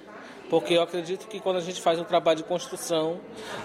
[0.50, 3.22] Porque eu acredito que quando a gente faz um trabalho de construção,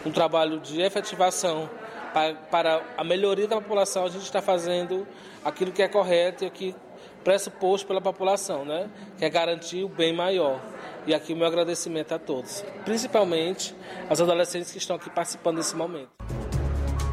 [0.06, 1.68] um trabalho de efetivação
[2.14, 5.06] para, para a melhoria da população, a gente está fazendo
[5.44, 6.89] aquilo que é correto e aquilo
[7.24, 8.88] pressuposto pela população, né?
[9.18, 10.60] que é garantir o bem maior.
[11.06, 13.74] E aqui o meu agradecimento a todos, principalmente
[14.08, 16.10] aos adolescentes que estão aqui participando desse momento.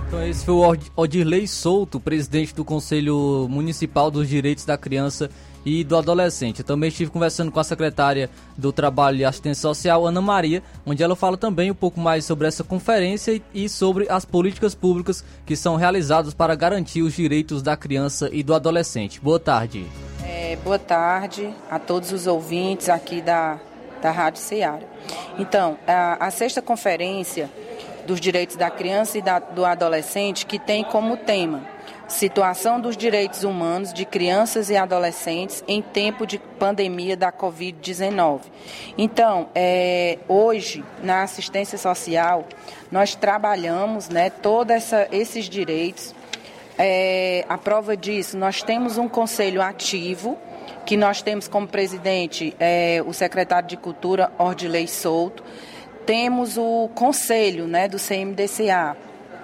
[0.07, 5.29] Então esse foi o Odirley Souto, presidente do Conselho Municipal dos Direitos da Criança
[5.67, 6.59] e do adolescente.
[6.59, 11.03] Eu também estive conversando com a secretária do Trabalho e Assistência Social, Ana Maria, onde
[11.03, 15.57] ela fala também um pouco mais sobre essa conferência e sobre as políticas públicas que
[15.57, 19.19] são realizadas para garantir os direitos da criança e do adolescente.
[19.19, 19.85] Boa tarde.
[20.23, 23.59] É, boa tarde a todos os ouvintes aqui da,
[24.01, 24.79] da Rádio Ceará.
[25.37, 27.51] Então, a, a sexta conferência
[28.05, 31.76] dos direitos da criança e da, do adolescente, que tem como tema
[32.07, 38.41] situação dos direitos humanos de crianças e adolescentes em tempo de pandemia da Covid-19.
[38.97, 42.45] Então, é, hoje, na assistência social,
[42.91, 46.15] nós trabalhamos né, todos esses direitos.
[46.77, 50.37] É, a prova disso, nós temos um conselho ativo,
[50.85, 55.43] que nós temos como presidente é, o secretário de Cultura, Ordilei Souto,
[56.05, 58.95] temos o conselho né, do CMDCA,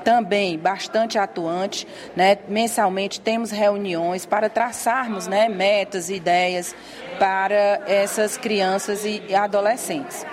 [0.03, 2.37] também bastante atuante, né?
[2.47, 6.75] Mensalmente temos reuniões para traçarmos, né, metas, ideias
[7.19, 10.25] para essas crianças e adolescentes.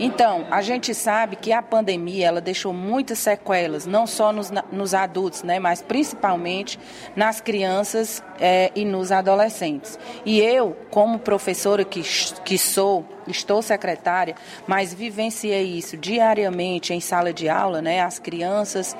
[0.00, 4.94] Então, a gente sabe que a pandemia ela deixou muitas sequelas, não só nos, nos
[4.94, 6.78] adultos, né, mas principalmente
[7.16, 9.98] nas crianças é, e nos adolescentes.
[10.24, 12.02] E eu, como professora que,
[12.44, 14.36] que sou, estou secretária,
[14.66, 18.96] mas vivenciei isso diariamente em sala de aula, né, as crianças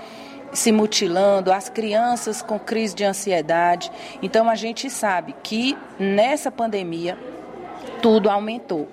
[0.53, 3.93] se mutilando, as crianças com crise de ansiedade.
[4.23, 7.19] Então a gente sabe que nessa pandemia
[8.03, 8.89] tudo aumentou.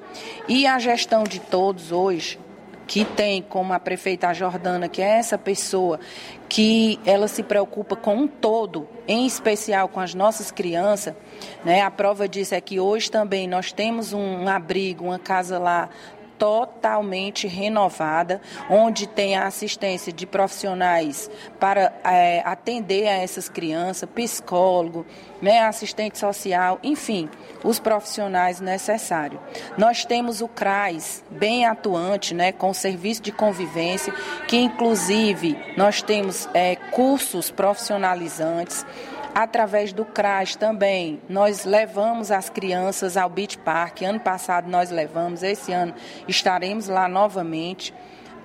[0.48, 2.40] E a gestão de todos hoje,
[2.88, 6.00] que tem como a prefeita Jordana, que é essa pessoa
[6.48, 11.16] que ela se preocupa com um todo, em especial com as nossas crianças,
[11.64, 11.82] né?
[11.82, 15.90] A prova disso é que hoje também nós temos um abrigo, uma casa lá
[16.38, 21.30] totalmente renovada, onde tem a assistência de profissionais
[21.60, 25.06] para é, atender a essas crianças, psicólogo,
[25.42, 27.30] né, assistente social, enfim,
[27.64, 29.40] os profissionais necessários.
[29.78, 34.14] Nós temos o CRAS bem atuante, né, com serviço de convivência,
[34.48, 38.86] que inclusive nós temos é, cursos profissionalizantes
[39.36, 44.04] Através do CRAS também, nós levamos as crianças ao Beach Park.
[44.04, 45.94] Ano passado nós levamos, esse ano
[46.26, 47.94] estaremos lá novamente.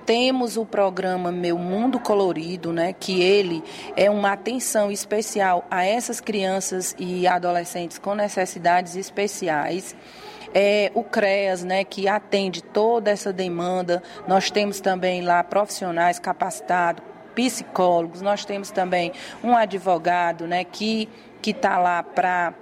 [0.05, 3.63] Temos o programa Meu Mundo Colorido, né, que ele
[3.95, 9.95] é uma atenção especial a essas crianças e adolescentes com necessidades especiais.
[10.53, 14.03] É, o CREAS, né, que atende toda essa demanda.
[14.27, 17.01] Nós temos também lá profissionais capacitados,
[17.35, 19.11] psicólogos, nós temos também
[19.43, 21.09] um advogado né, que
[21.43, 22.53] está lá para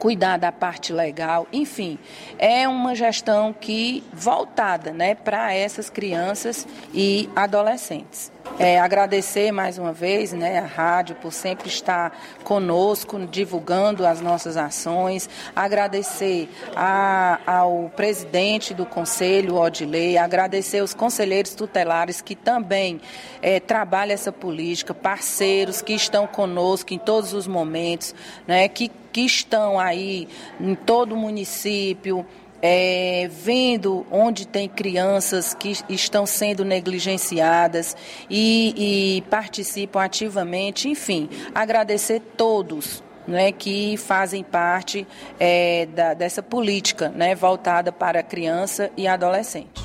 [0.00, 1.98] cuidar da parte legal, enfim,
[2.38, 8.32] é uma gestão que voltada né, para essas crianças e adolescentes.
[8.58, 12.14] É, agradecer mais uma vez né, a rádio por sempre estar
[12.44, 15.30] conosco, divulgando as nossas ações.
[15.56, 23.00] Agradecer a, ao presidente do Conselho, Odilei, agradecer os conselheiros tutelares que também
[23.40, 28.14] é, trabalham essa política, parceiros que estão conosco em todos os momentos,
[28.46, 30.28] né, que, que estão aí
[30.60, 32.26] em todo o município,
[32.62, 37.96] é, vendo onde tem crianças que estão sendo negligenciadas
[38.28, 45.06] e, e participam ativamente, enfim, agradecer todos né, que fazem parte
[45.38, 49.84] é, da, dessa política né, voltada para criança e adolescente.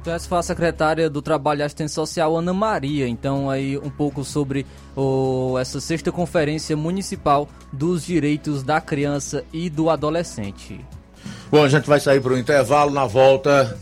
[0.00, 3.06] Então, essa foi a secretária do Trabalho e Assistência Social, Ana Maria.
[3.06, 4.64] Então, aí um pouco sobre
[4.96, 10.80] o, essa sexta conferência municipal dos direitos da criança e do adolescente.
[11.50, 13.76] Bom, a gente vai sair para o intervalo, na volta.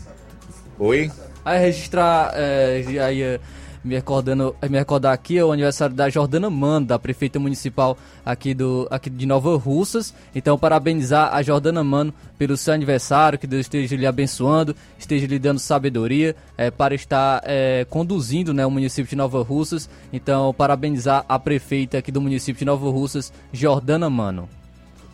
[0.79, 1.11] Oi?
[1.43, 3.39] Aí registrar, é, aí, é,
[3.83, 7.97] me, recordando, é, me recordar aqui é o aniversário da Jordana Manda, a prefeita municipal
[8.25, 10.13] aqui, do, aqui de Nova Russas.
[10.35, 15.39] Então, parabenizar a Jordana Mano pelo seu aniversário, que Deus esteja lhe abençoando, esteja lhe
[15.39, 19.89] dando sabedoria é, para estar é, conduzindo né, o município de Nova Russas.
[20.11, 24.49] Então, parabenizar a prefeita aqui do município de Nova Russas, Jordana Mano.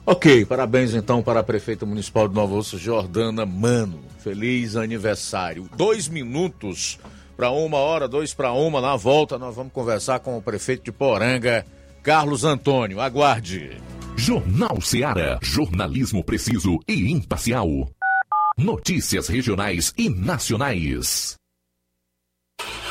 [0.06, 4.02] Ok, parabéns então para a prefeita municipal de Nova Osso, Jordana Mano.
[4.20, 5.70] Feliz aniversário.
[5.78, 7.00] Dois minutos
[7.38, 8.82] para uma hora, dois para uma.
[8.82, 11.66] Na volta, nós vamos conversar com o prefeito de Poranga,
[12.02, 13.00] Carlos Antônio.
[13.00, 13.82] Aguarde.
[14.18, 15.40] Jornal Seara.
[15.42, 17.68] Jornalismo preciso e imparcial.
[18.58, 21.36] Notícias regionais e nacionais.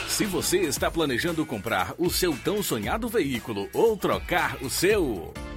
[0.08, 5.32] Se você está planejando comprar o seu tão sonhado veículo ou trocar o seu.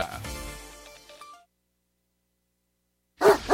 [0.00, 0.20] あ
[3.26, 3.53] っ!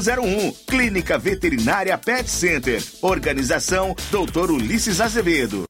[0.00, 0.54] 981658401.
[0.66, 2.82] Clínica Veterinária Pet Center.
[3.02, 4.50] Organização Dr.
[4.50, 5.64] Ulisses Azevedo.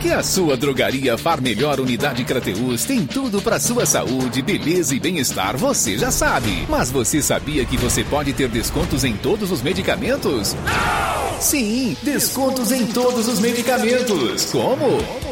[0.00, 4.98] Que a sua drogaria Far Melhor Unidade Crateus tem tudo para sua saúde, beleza e
[4.98, 6.66] bem-estar, você já sabe.
[6.68, 10.54] Mas você sabia que você pode ter descontos em todos os medicamentos?
[10.54, 11.40] Não!
[11.40, 14.44] Sim, descontos em todos os medicamentos.
[14.46, 15.31] Como?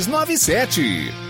[0.00, 1.29] 6297.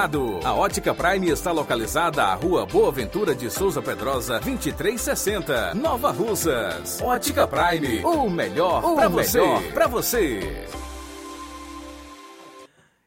[0.01, 6.99] A Ótica Prime está localizada à Rua Boa Ventura de Souza Pedrosa, 2360, Nova Russas.
[7.03, 9.39] Ótica Prime, o melhor para você.
[9.71, 10.65] Pra você.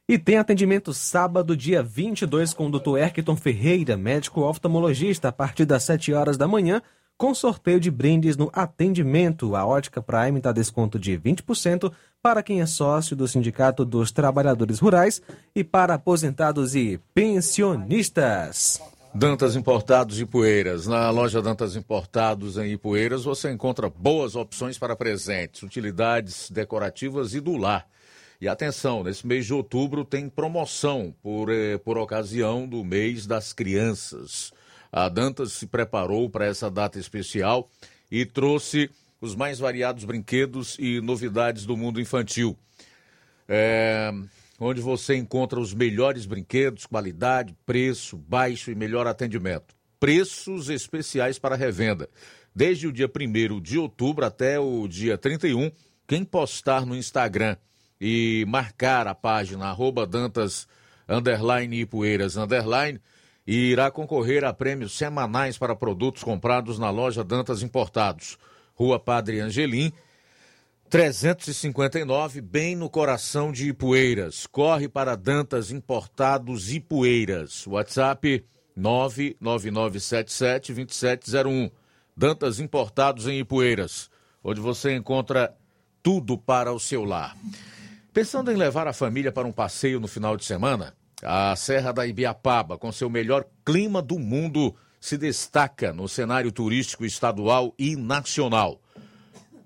[0.08, 2.98] E tem atendimento sábado, dia 22, com o Dr.
[2.98, 6.80] Erkton Ferreira, médico oftalmologista, a partir das 7 horas da manhã,
[7.18, 9.56] com sorteio de brindes no atendimento.
[9.56, 11.92] A Ótica Prime dá desconto de 20%
[12.24, 15.20] para quem é sócio do Sindicato dos Trabalhadores Rurais
[15.54, 18.80] e para aposentados e pensionistas.
[19.14, 20.86] Dantas Importados e Poeiras.
[20.86, 27.40] Na loja Dantas Importados em Ipueiras você encontra boas opções para presentes, utilidades decorativas e
[27.40, 27.86] do lar.
[28.40, 33.52] E atenção, nesse mês de outubro tem promoção por, eh, por ocasião do mês das
[33.52, 34.50] crianças.
[34.90, 37.68] A Dantas se preparou para essa data especial
[38.10, 38.90] e trouxe
[39.24, 42.56] os mais variados brinquedos e novidades do mundo infantil.
[43.48, 44.12] É,
[44.58, 49.74] onde você encontra os melhores brinquedos, qualidade, preço baixo e melhor atendimento.
[49.98, 52.08] Preços especiais para revenda.
[52.54, 55.72] Desde o dia 1 de outubro até o dia 31,
[56.06, 57.56] quem postar no Instagram
[58.00, 60.68] e marcar a página arroba Dantas
[61.08, 63.00] underline e Poeiras underline
[63.46, 68.38] irá concorrer a prêmios semanais para produtos comprados na loja Dantas Importados.
[68.74, 69.92] Rua Padre Angelim,
[70.90, 74.46] 359, bem no coração de Ipueiras.
[74.46, 77.66] Corre para Dantas Importados Ipueiras.
[77.66, 78.42] WhatsApp
[78.78, 81.70] 999772701.
[82.16, 84.08] Dantas Importados em Ipueiras,
[84.42, 85.52] onde você encontra
[86.02, 87.36] tudo para o seu lar.
[88.12, 90.94] Pensando em levar a família para um passeio no final de semana?
[91.22, 97.04] A Serra da Ibiapaba, com seu melhor clima do mundo, se destaca no cenário turístico
[97.04, 98.80] estadual e nacional.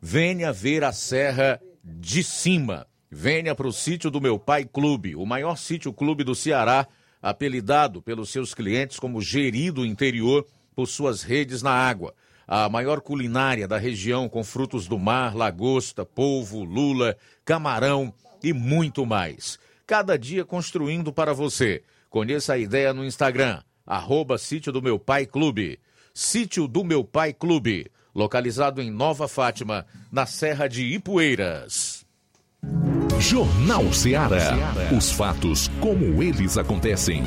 [0.02, 2.88] Venha ver a Serra de Cima.
[3.08, 6.88] Venha para o sítio do Meu Pai Clube, o maior sítio clube do Ceará,
[7.22, 12.14] apelidado pelos seus clientes como Gerido Interior por suas redes na água.
[12.44, 18.12] A maior culinária da região com frutos do mar, lagosta, polvo, lula, camarão
[18.42, 19.56] e muito mais.
[19.86, 21.84] Cada dia construindo para você.
[22.10, 25.80] Conheça a ideia no Instagram, arroba Sítio do Meu Pai Clube.
[26.12, 32.04] Sítio do Meu Pai Clube, localizado em Nova Fátima, na Serra de Ipueiras.
[33.18, 34.54] Jornal Ceará.
[34.96, 37.22] Os fatos como eles acontecem.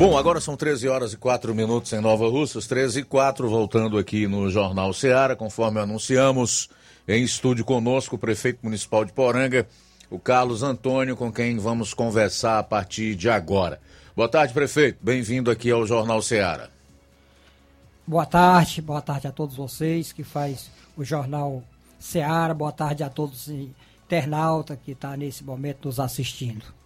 [0.00, 3.98] Bom, agora são 13 horas e 4 minutos em Nova Russas, 13 e 4, voltando
[3.98, 6.70] aqui no Jornal Ceará, conforme anunciamos,
[7.06, 9.68] em estúdio conosco o prefeito municipal de Poranga,
[10.08, 13.78] o Carlos Antônio, com quem vamos conversar a partir de agora.
[14.16, 14.96] Boa tarde, prefeito.
[15.02, 16.70] Bem-vindo aqui ao Jornal Ceará.
[18.06, 21.62] Boa tarde, boa tarde a todos vocês que faz o Jornal
[21.98, 23.68] Ceará, boa tarde a todos os
[24.06, 26.79] internautas que estão tá nesse momento nos assistindo.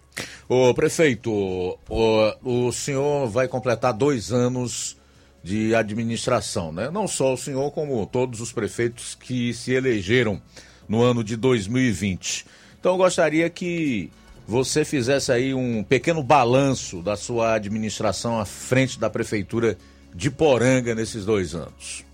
[0.49, 1.31] Ô prefeito,
[1.89, 4.97] o, o senhor vai completar dois anos
[5.43, 6.91] de administração, né?
[6.91, 10.41] Não só o senhor, como todos os prefeitos que se elegeram
[10.89, 12.47] no ano de 2020.
[12.79, 14.11] Então eu gostaria que
[14.47, 19.77] você fizesse aí um pequeno balanço da sua administração à frente da prefeitura
[20.15, 22.05] de Poranga nesses dois anos.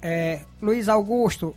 [0.00, 1.54] É, Luiz Augusto,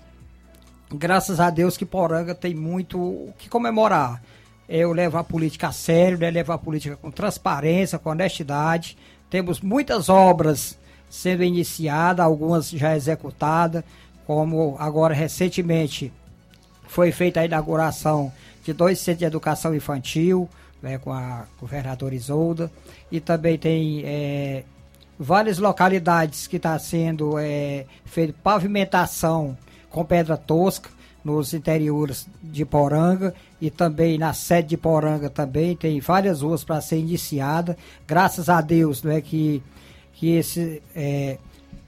[0.90, 4.22] graças a Deus que Poranga tem muito o que comemorar
[4.68, 6.30] eu levo a política a sério, né?
[6.32, 8.98] levo a política com transparência, com honestidade.
[9.30, 10.78] Temos muitas obras
[11.10, 13.84] sendo iniciadas, algumas já executadas,
[14.26, 16.12] como agora recentemente
[16.88, 18.32] foi feita a inauguração
[18.64, 20.50] de dois centros de educação infantil,
[20.82, 22.72] né, com a governadora Isolda,
[23.12, 24.64] e também tem é,
[25.18, 29.58] várias localidades que está sendo é, feita pavimentação
[29.90, 30.90] com pedra tosca,
[31.26, 36.80] nos interiores de Poranga e também na sede de Poranga também tem várias ruas para
[36.80, 37.76] ser iniciada.
[38.08, 39.62] Graças a Deus, não é que
[40.14, 41.38] que esse é,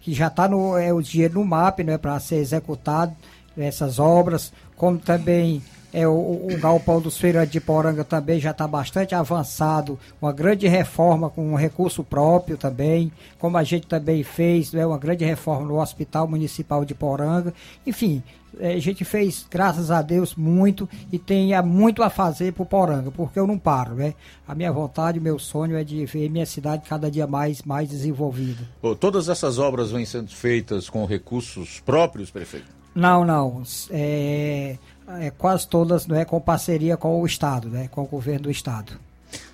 [0.01, 3.15] que já está no é o dinheiro no MAP, não é para ser executado
[3.55, 5.61] essas obras, como também
[5.93, 10.67] é, o, o galpão dos feirantes de Poranga também já está bastante avançado, uma grande
[10.67, 15.65] reforma com um recurso próprio também, como a gente também fez, é uma grande reforma
[15.65, 17.53] no Hospital Municipal de Poranga.
[17.85, 18.21] Enfim,
[18.59, 23.39] a gente fez, graças a Deus, muito e tem muito a fazer para Poranga, porque
[23.39, 24.13] eu não paro, né?
[24.47, 28.67] A minha vontade, meu sonho é de ver minha cidade cada dia mais, mais desenvolvida.
[28.99, 32.77] todas essas obras vêm sendo feitas com recursos próprios, prefeito?
[32.95, 33.61] Não, não.
[33.91, 34.77] É,
[35.19, 38.51] é, quase todas não é com parceria com o Estado, né, com o governo do
[38.51, 38.93] Estado.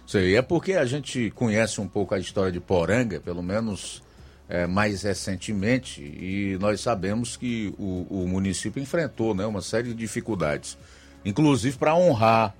[0.07, 4.01] Sei, é porque a gente conhece um pouco a história de Poranga, pelo menos
[4.53, 9.95] é, mais recentemente, e nós sabemos que o, o município enfrentou né, uma série de
[9.95, 10.77] dificuldades,
[11.25, 12.53] inclusive para honrar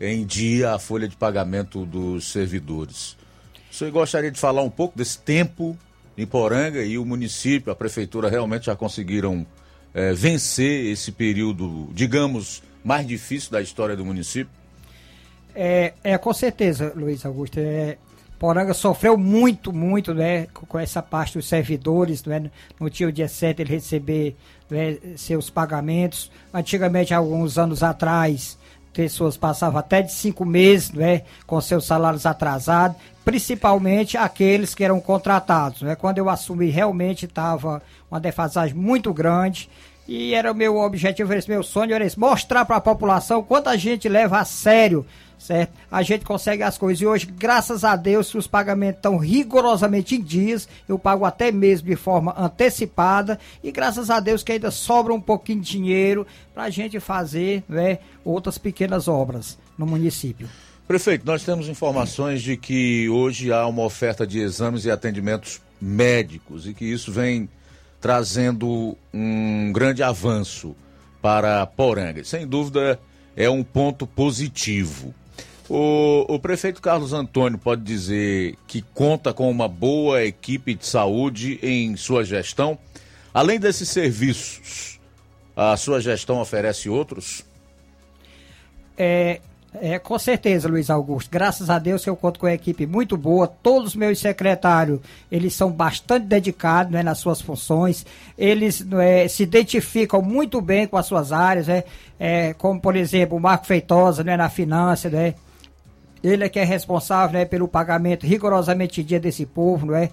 [0.00, 3.16] em dia a folha de pagamento dos servidores.
[3.68, 5.76] Você gostaria de falar um pouco desse tempo
[6.16, 9.44] em Poranga e o município, a prefeitura realmente já conseguiram
[9.92, 14.52] é, vencer esse período, digamos, mais difícil da história do município?
[15.52, 17.58] É, é com certeza, Luiz Augusto.
[17.58, 17.98] É,
[18.40, 23.28] Poranga sofreu muito, muito, né, com essa parte dos servidores, né, no tinha o dia
[23.28, 24.34] 7 ele receber
[24.70, 26.30] né, seus pagamentos.
[26.50, 28.56] Antigamente, alguns anos atrás,
[28.94, 35.02] pessoas passavam até de cinco meses, né, com seus salários atrasados, principalmente aqueles que eram
[35.02, 35.94] contratados, né.
[35.94, 39.68] Quando eu assumi, realmente estava uma defasagem muito grande
[40.10, 43.68] e era o meu objetivo, esse meu sonho era esse, mostrar para a população quanto
[43.68, 45.06] a gente leva a sério
[45.38, 45.72] certo?
[45.90, 47.00] A gente consegue as coisas.
[47.00, 50.68] E hoje, graças a Deus, os pagamentos estão rigorosamente em dias.
[50.86, 53.38] Eu pago até mesmo de forma antecipada.
[53.64, 57.64] E graças a Deus que ainda sobra um pouquinho de dinheiro para a gente fazer
[57.66, 60.46] né, outras pequenas obras no município.
[60.86, 66.66] Prefeito, nós temos informações de que hoje há uma oferta de exames e atendimentos médicos
[66.66, 67.48] e que isso vem
[68.00, 70.74] trazendo um grande avanço
[71.20, 72.24] para Poranga.
[72.24, 72.98] Sem dúvida,
[73.36, 75.14] é um ponto positivo.
[75.68, 81.60] O, o prefeito Carlos Antônio pode dizer que conta com uma boa equipe de saúde
[81.62, 82.76] em sua gestão.
[83.32, 84.98] Além desses serviços,
[85.54, 87.44] a sua gestão oferece outros?
[88.98, 89.40] É,
[89.74, 91.30] é, com certeza, Luiz Augusto.
[91.30, 93.46] Graças a Deus que eu conto com uma equipe muito boa.
[93.46, 95.00] Todos os meus secretários,
[95.30, 98.04] eles são bastante dedicados né, nas suas funções.
[98.36, 101.84] Eles é, se identificam muito bem com as suas áreas, né,
[102.18, 105.34] é, como, por exemplo, o Marco Feitosa né, na finança, né,
[106.22, 110.10] ele é que é responsável né, pelo pagamento rigorosamente dia desse povo, não é?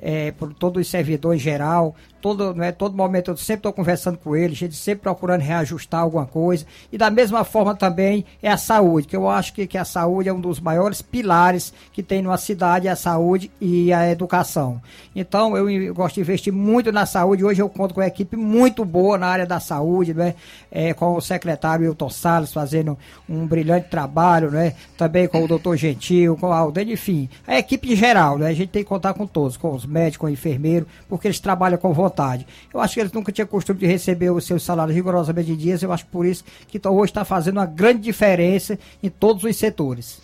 [0.00, 4.36] É, por todos os servidores geral, todo, né, todo momento eu sempre estou conversando com
[4.36, 6.66] eles, gente sempre procurando reajustar alguma coisa.
[6.92, 10.28] E da mesma forma também é a saúde, que eu acho que, que a saúde
[10.28, 14.80] é um dos maiores pilares que tem numa cidade, a saúde e a educação.
[15.14, 17.44] Então eu gosto de investir muito na saúde.
[17.44, 20.34] Hoje eu conto com uma equipe muito boa na área da saúde, né?
[20.70, 22.96] É, com o secretário Wilton Salles fazendo
[23.28, 24.74] um brilhante trabalho, né?
[24.96, 28.48] Também com o doutor Gentil, com a Alden, enfim, a equipe em geral, né?
[28.48, 31.40] A gente tem que contar com todos, com os médicos, com o enfermeiro, porque eles
[31.40, 32.46] trabalham com vontade.
[32.72, 35.82] Eu acho que eles nunca tinham costume de receber os seus salários rigorosamente em dias,
[35.82, 39.56] eu acho por isso que tá, hoje está fazendo uma grande diferença em todos os
[39.56, 40.20] setores.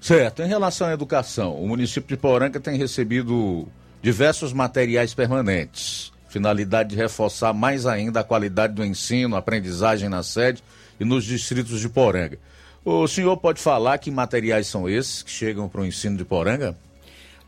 [0.00, 0.42] Certo.
[0.42, 3.68] Em relação à educação, o município de Poranga tem recebido
[4.02, 6.10] diversos materiais permanentes.
[6.28, 10.62] Finalidade de reforçar mais ainda a qualidade do ensino, aprendizagem na sede
[10.98, 12.38] e nos distritos de Poranga.
[12.84, 16.76] O senhor pode falar que materiais são esses que chegam para o ensino de Poranga?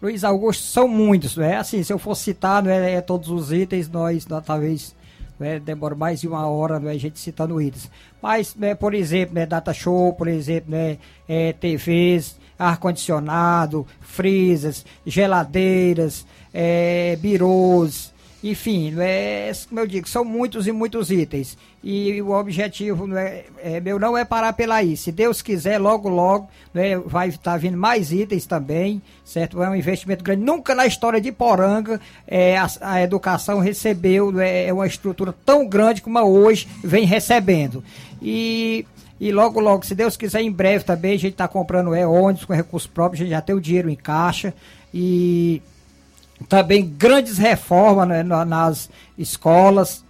[0.05, 1.57] Luiz Augusto, são muitos, é?
[1.57, 4.95] Assim, se eu for citar, não é, todos os itens, nós, talvez
[5.41, 5.59] né,
[5.97, 7.91] mais de uma hora não é, a gente citando itens.
[8.21, 16.27] Mas, né, por exemplo, né, data show, por exemplo, né, é, TVs, ar-condicionado, freezers, geladeiras,
[16.53, 18.13] é, birôs,
[18.51, 21.57] enfim, é, como eu digo, são muitos e muitos itens.
[21.83, 24.99] E o objetivo não é, é, meu não é parar pela aí.
[24.99, 29.63] Se Deus quiser, logo, logo, né, vai estar tá vindo mais itens também, certo?
[29.63, 30.45] É um investimento grande.
[30.45, 35.67] Nunca na história de Poranga é, a, a educação recebeu né, é, uma estrutura tão
[35.67, 37.83] grande como hoje vem recebendo.
[38.21, 38.85] E
[39.19, 42.45] e logo, logo, se Deus quiser, em breve também, a gente está comprando é, ônibus
[42.45, 44.53] com recursos próprios, a gente já tem o dinheiro em caixa.
[44.93, 45.63] E
[46.49, 50.05] também grandes reformas né, nas escolas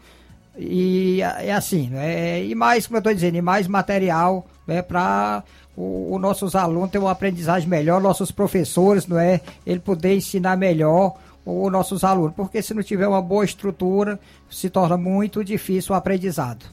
[0.57, 5.43] e é assim, né, e mais, como eu estou dizendo, e mais material né, para
[5.77, 11.17] os nossos alunos ter uma aprendizagem melhor, nossos professores, não é, ele poder ensinar melhor
[11.45, 14.19] os nossos alunos, porque se não tiver uma boa estrutura,
[14.49, 16.65] se torna muito difícil o aprendizado.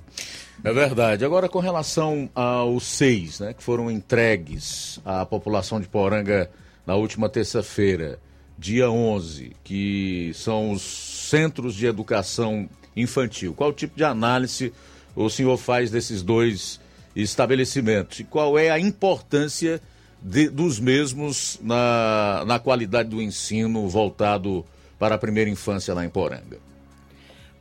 [0.64, 1.26] É verdade.
[1.26, 6.50] Agora, com relação aos seis, né, que foram entregues à população de Poranga
[6.86, 8.20] na última terça-feira,
[8.62, 13.56] dia 11, que são os centros de educação infantil.
[13.56, 14.72] Qual tipo de análise
[15.16, 16.80] o senhor faz desses dois
[17.16, 18.20] estabelecimentos?
[18.20, 19.82] E qual é a importância
[20.22, 24.64] de, dos mesmos na, na qualidade do ensino voltado
[25.00, 26.60] para a primeira infância lá em Poranga?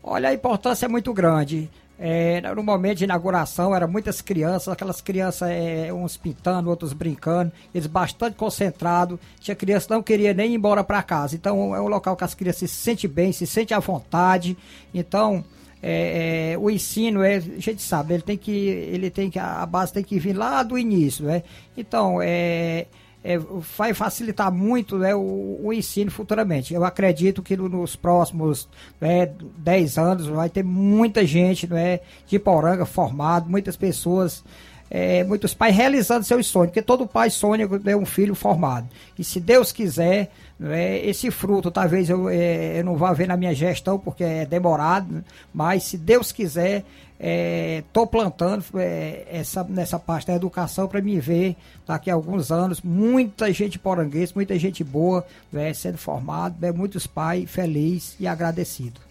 [0.02, 1.70] Olha, a importância é muito grande.
[2.02, 7.52] É, no momento de inauguração, eram muitas crianças, aquelas crianças, é, uns pintando, outros brincando,
[7.74, 9.18] eles bastante concentrados.
[9.38, 11.36] Tinha criança que não queria nem ir embora para casa.
[11.36, 14.56] Então, é um local que as crianças se sentem bem, se sentem à vontade.
[14.94, 15.44] Então,
[15.82, 19.66] é, é, o ensino, é, a gente sabe, ele tem que, ele tem que, a
[19.66, 21.42] base tem que vir lá do início, né?
[21.76, 22.86] Então, é,
[23.22, 26.72] é, vai facilitar muito né, o, o, ensino futuramente.
[26.72, 28.68] Eu acredito que nos próximos
[29.00, 34.42] né, 10 anos vai ter muita gente né, de Poranga formado, muitas pessoas,
[34.90, 38.88] é, muitos pais realizando seus sonhos, porque todo pai sonha ter um filho formado.
[39.18, 43.36] E se Deus quiser, né, esse fruto talvez eu, é, eu não vá ver na
[43.36, 46.84] minha gestão, porque é demorado, mas se Deus quiser,
[47.20, 51.54] estou é, plantando é, essa, nessa parte da educação para me ver
[51.86, 57.06] daqui a alguns anos muita gente poranguesa, muita gente boa é, sendo formada, né, muitos
[57.06, 59.02] pais felizes e agradecidos.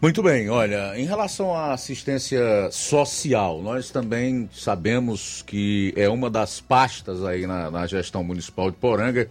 [0.00, 6.60] Muito bem, olha, em relação à assistência social, nós também sabemos que é uma das
[6.60, 9.30] pastas aí na, na gestão municipal de Poranga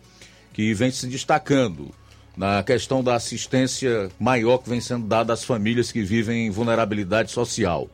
[0.54, 1.92] que vem se destacando
[2.36, 7.32] na questão da assistência maior que vem sendo dada às famílias que vivem em vulnerabilidade
[7.32, 7.90] social.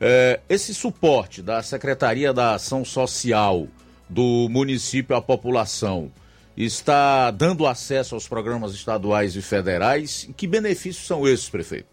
[0.00, 3.66] É, esse suporte da Secretaria da Ação Social
[4.08, 6.10] do município à população
[6.56, 10.28] está dando acesso aos programas estaduais e federais?
[10.36, 11.86] Que benefícios são esses, prefeito?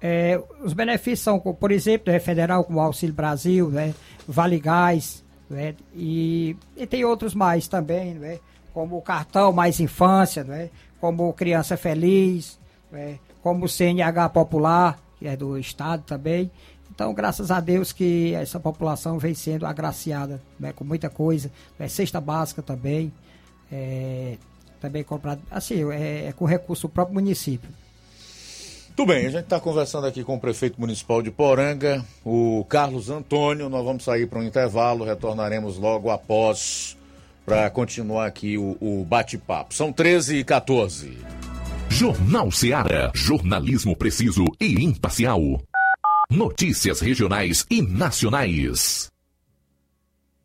[0.00, 3.94] É, os benefícios são, por exemplo, é federal como Auxílio Brasil, né,
[4.26, 8.38] Vale Gás, né, e, e tem outros mais também, né,
[8.72, 10.70] como o cartão Mais Infância, né,
[11.00, 12.58] como Criança Feliz,
[12.90, 16.50] né, como CNH Popular, que é do Estado também.
[16.90, 21.50] Então, graças a Deus que essa população vem sendo agraciada né, com muita coisa.
[21.78, 23.12] É cesta básica também.
[23.70, 24.36] É,
[24.80, 27.70] também comprado, assim, é, é com recurso do próprio município.
[28.96, 33.08] Tudo bem, a gente está conversando aqui com o prefeito municipal de Poranga, o Carlos
[33.08, 33.68] Antônio.
[33.68, 36.97] Nós vamos sair para um intervalo, retornaremos logo após
[37.48, 39.74] para continuar aqui o, o bate-papo.
[39.74, 41.16] São 13 e 14.
[41.88, 43.10] Jornal Seara.
[43.14, 45.40] Jornalismo preciso e imparcial.
[46.30, 49.10] Notícias regionais e nacionais.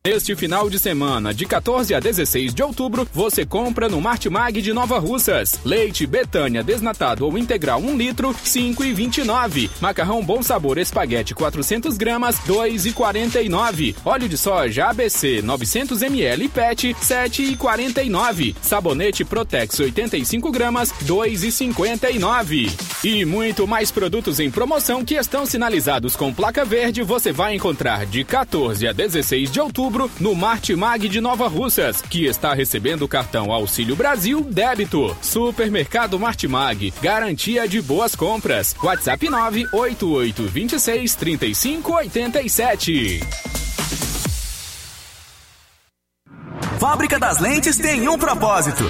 [0.06, 4.74] Neste final de semana, de 14 a 16 de outubro, você compra no Martimag de
[4.74, 5.58] Nova Russas.
[5.64, 9.70] Leite Betânia desnatado ou integral 1 litro, 5,29.
[9.80, 13.96] Macarrão Bom Sabor Espaguete 400 gramas, 2,49.
[14.04, 18.58] Óleo de soja ABC 900 ml PET, 7,49.
[18.62, 22.70] Sabonete Protex 85 gramas, 2,59.
[23.06, 28.06] E muito mais produtos em promoção que estão sinalizados com placa verde você vai encontrar
[28.06, 33.08] de 14 a 16 de outubro no Martimag de Nova Russas, que está recebendo o
[33.08, 35.16] cartão Auxílio Brasil Débito.
[35.22, 38.76] Supermercado Martimag, garantia de boas compras.
[38.82, 43.20] WhatsApp 988 26 35 87.
[46.80, 48.90] Fábrica das Lentes tem um propósito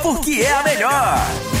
[0.01, 1.60] porque é a melhor.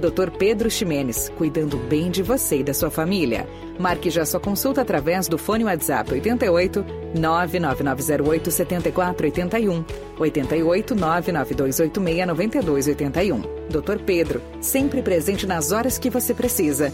[0.00, 0.30] Dr.
[0.36, 3.46] Pedro Ximenes, cuidando bem de você e da sua família.
[3.78, 6.84] Marque já sua consulta através do fone WhatsApp 88
[7.14, 9.84] 99908 7481
[10.18, 13.40] 88 99286 9281.
[13.68, 14.02] Dr.
[14.04, 16.92] Pedro, sempre presente nas horas que você precisa.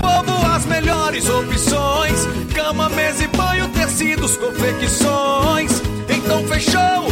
[0.00, 5.72] Povo, as melhores opções: cama, mesa e banho, tecidos, confecções.
[6.08, 7.11] Então fechou,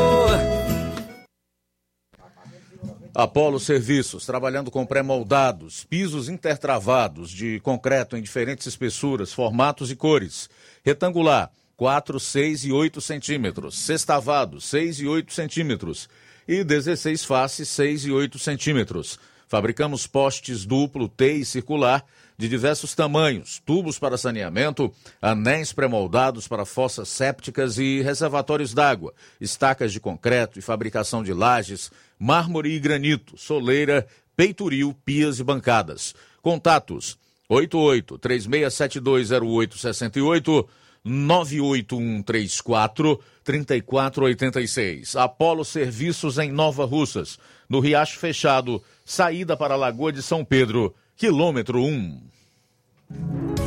[3.13, 10.49] Apolo Serviços, trabalhando com pré-moldados, pisos intertravados de concreto em diferentes espessuras, formatos e cores.
[10.81, 13.77] Retangular, 4, 6 e 8 centímetros.
[13.77, 16.07] Sextavado, 6 e 8 centímetros.
[16.47, 19.19] E 16 faces, 6 e 8 centímetros.
[19.45, 22.05] Fabricamos postes duplo, T e circular
[22.41, 29.93] de diversos tamanhos, tubos para saneamento, anéis pré-moldados para fossas sépticas e reservatórios d'água, estacas
[29.93, 36.15] de concreto e fabricação de lajes, mármore e granito, soleira, peitoril, pias e bancadas.
[36.41, 37.15] Contatos
[37.47, 40.67] 88 36720868
[41.03, 45.15] 98134 3486.
[45.15, 47.37] Apolo Serviços em Nova Russas,
[47.69, 52.30] no Riacho Fechado, saída para a Lagoa de São Pedro, quilômetro 1.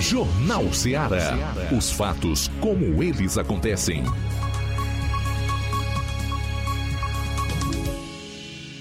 [0.00, 1.54] Jornal Ceará.
[1.76, 4.04] Os fatos como eles acontecem.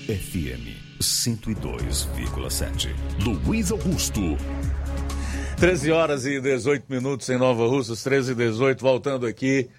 [0.08, 2.90] FM 102,7.
[3.24, 4.38] Luiz Augusto.
[5.58, 9.70] 13 horas e 18 minutos em Nova Russas, 13 e 18, voltando aqui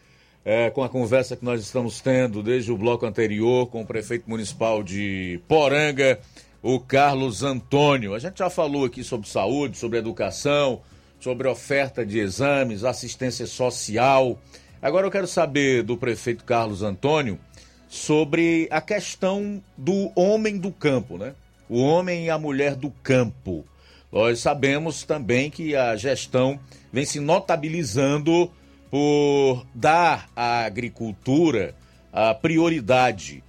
[0.45, 4.29] é, com a conversa que nós estamos tendo desde o bloco anterior com o prefeito
[4.29, 6.19] municipal de Poranga,
[6.65, 8.15] o Carlos Antônio.
[8.15, 10.81] A gente já falou aqui sobre saúde, sobre educação,
[11.21, 14.39] sobre oferta de exames, assistência social.
[14.81, 17.39] Agora eu quero saber do prefeito Carlos Antônio
[17.87, 21.35] sobre a questão do homem do campo, né?
[21.69, 23.67] O homem e a mulher do campo.
[24.11, 26.59] Nós sabemos também que a gestão
[26.91, 28.51] vem se notabilizando
[28.91, 31.75] por dar à agricultura
[32.11, 33.44] a prioridade.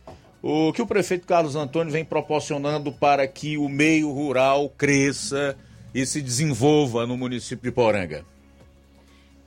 [0.47, 5.57] O que o prefeito Carlos Antônio vem proporcionando para que o meio rural cresça
[5.91, 8.23] e se desenvolva no município de Poranga?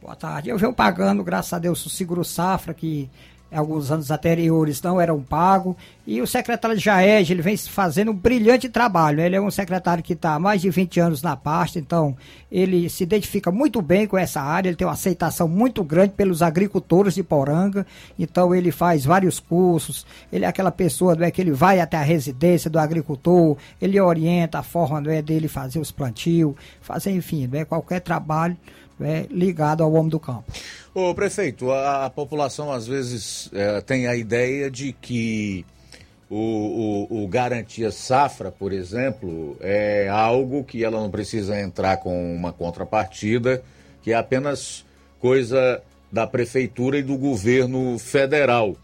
[0.02, 0.48] Boa tarde.
[0.50, 3.08] Eu venho pagando, graças a Deus, o seguro safra que
[3.56, 5.74] alguns anos anteriores não eram pagos.
[6.06, 9.20] E o secretário de Jaed, ele vem fazendo um brilhante trabalho.
[9.20, 12.16] Ele é um secretário que está há mais de 20 anos na pasta, então
[12.50, 16.40] ele se identifica muito bem com essa área, ele tem uma aceitação muito grande pelos
[16.40, 17.86] agricultores de Poranga,
[18.18, 21.98] então ele faz vários cursos, ele é aquela pessoa não é, que ele vai até
[21.98, 27.10] a residência do agricultor, ele orienta a forma não é, dele fazer os plantios, fazer,
[27.10, 28.56] enfim, não é, qualquer trabalho
[29.00, 30.44] é, ligado ao homem do campo.
[30.94, 35.64] Ô prefeito, a, a população às vezes é, tem a ideia de que
[36.30, 42.34] o, o, o, Garantia Safra, por exemplo, é algo que ela não precisa entrar com
[42.34, 43.62] uma contrapartida,
[44.02, 44.84] que é apenas
[45.18, 45.82] coisa
[46.12, 48.76] da prefeitura e do governo federal.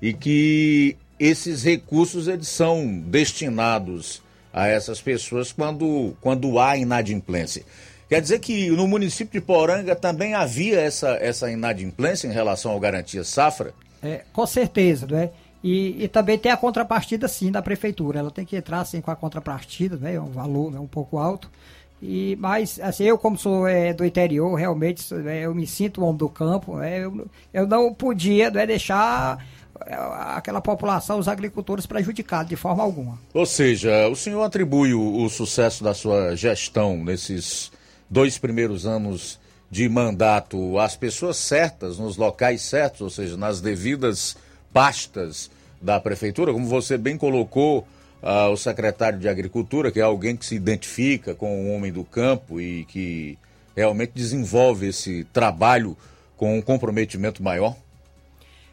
[0.00, 7.62] E que esses recursos eles são destinados a essas pessoas quando, quando há inadimplência.
[8.10, 12.80] Quer dizer que no município de Poranga também havia essa, essa inadimplência em relação ao
[12.80, 13.72] Garantia Safra?
[14.02, 15.30] É, com certeza, não é?
[15.62, 18.18] E, e, também tem a contrapartida, sim, da prefeitura.
[18.18, 20.16] Ela tem que entrar, sim, com a contrapartida, né?
[20.16, 21.48] É um valor né, um pouco alto.
[22.02, 26.06] E, mas, assim, eu como sou é, do interior, realmente, é, eu me sinto um
[26.06, 26.80] homem do campo.
[26.80, 29.38] É, eu, eu não podia né, deixar
[29.86, 29.94] é,
[30.34, 33.16] aquela população, os agricultores prejudicados de forma alguma.
[33.32, 37.70] Ou seja, o senhor atribui o, o sucesso da sua gestão nesses
[38.10, 39.38] dois primeiros anos
[39.70, 44.36] de mandato às pessoas certas, nos locais certos, ou seja, nas devidas
[44.72, 45.50] pastas
[45.80, 47.86] da prefeitura, como você bem colocou,
[48.22, 52.04] uh, o secretário de Agricultura, que é alguém que se identifica com o homem do
[52.04, 53.38] campo e que
[53.76, 55.96] realmente desenvolve esse trabalho
[56.36, 57.76] com um comprometimento maior?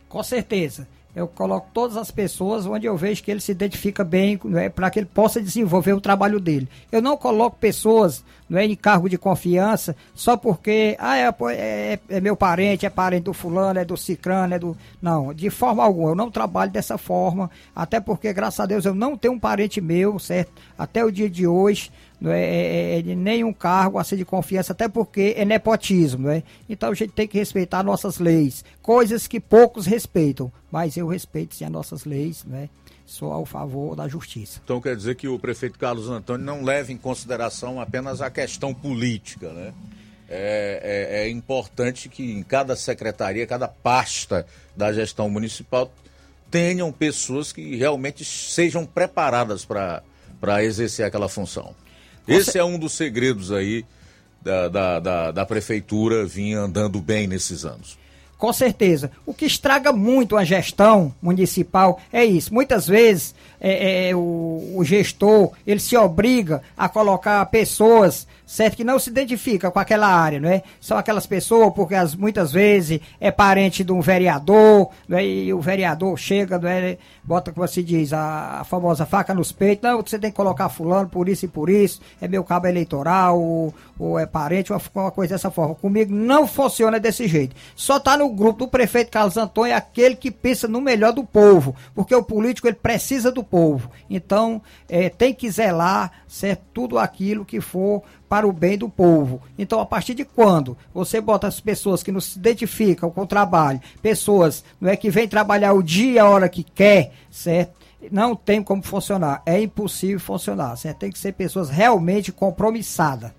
[0.09, 0.87] Com certeza
[1.17, 4.87] eu coloco todas as pessoas onde eu vejo que ele se identifica bem, né, para
[4.91, 6.69] que ele possa desenvolver o trabalho dele.
[6.91, 11.99] Eu não coloco pessoas não é, em cargo de confiança só porque ah, é, é,
[12.07, 14.77] é, meu parente, é parente do fulano, é do cicrano, é do.
[15.01, 16.11] Não, de forma alguma.
[16.11, 19.81] Eu não trabalho dessa forma, até porque, graças a Deus, eu não tenho um parente
[19.81, 20.51] meu, certo?
[20.77, 24.25] Até o dia de hoje não é, é, é, é nenhum cargo a ser de
[24.25, 26.43] confiança, até porque é nepotismo, não é?
[26.67, 31.55] Então a gente tem que respeitar nossas leis, coisas que poucos respeitam, mas eu respeito
[31.55, 32.69] sim as nossas leis, né?
[33.05, 34.59] Sou ao favor da justiça.
[34.63, 38.73] Então quer dizer que o prefeito Carlos Antônio não leva em consideração apenas a questão
[38.73, 39.73] política, né?
[40.29, 44.45] É, é, é importante que em cada secretaria, cada pasta
[44.75, 45.89] da gestão municipal
[46.51, 51.73] tenham pessoas que realmente sejam preparadas para exercer aquela função.
[52.27, 53.85] Esse é um dos segredos aí
[54.41, 57.97] da, da, da, da prefeitura vir andando bem nesses anos.
[58.37, 59.11] Com certeza.
[59.25, 62.53] O que estraga muito a gestão municipal é isso.
[62.53, 68.83] Muitas vezes é, é, o, o, gestor ele se obriga a colocar pessoas certo que
[68.85, 70.63] não se identifica com aquela área, não é?
[70.79, 75.25] São aquelas pessoas porque as, muitas vezes é parente de um vereador, não é?
[75.25, 76.97] E o vereador chega, não é?
[77.21, 80.69] Bota como se diz a, a famosa faca nos peitos, não, você tem que colocar
[80.69, 84.81] fulano por isso e por isso, é meu cabo eleitoral ou, ou é parente, uma,
[84.95, 85.75] uma coisa dessa forma.
[85.75, 87.53] Comigo não funciona desse jeito.
[87.75, 91.75] Só tá no grupo do prefeito Carlos Antônio aquele que pensa no melhor do povo,
[91.93, 93.91] porque o político ele precisa do povo.
[94.09, 96.61] Então, é, tem que zelar, certo?
[96.73, 99.41] Tudo aquilo que for para o bem do povo.
[99.57, 103.27] Então, a partir de quando você bota as pessoas que não se identificam com o
[103.27, 107.77] trabalho, pessoas não é que vêm trabalhar o dia e a hora que quer, certo?
[108.11, 109.41] Não tem como funcionar.
[109.45, 110.75] É impossível funcionar.
[110.77, 110.99] Certo?
[110.99, 113.31] Tem que ser pessoas realmente compromissadas.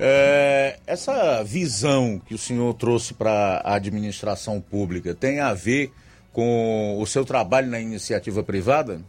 [0.00, 5.92] É, essa visão que o senhor trouxe para a administração pública tem a ver
[6.32, 9.00] com o seu trabalho na iniciativa privada?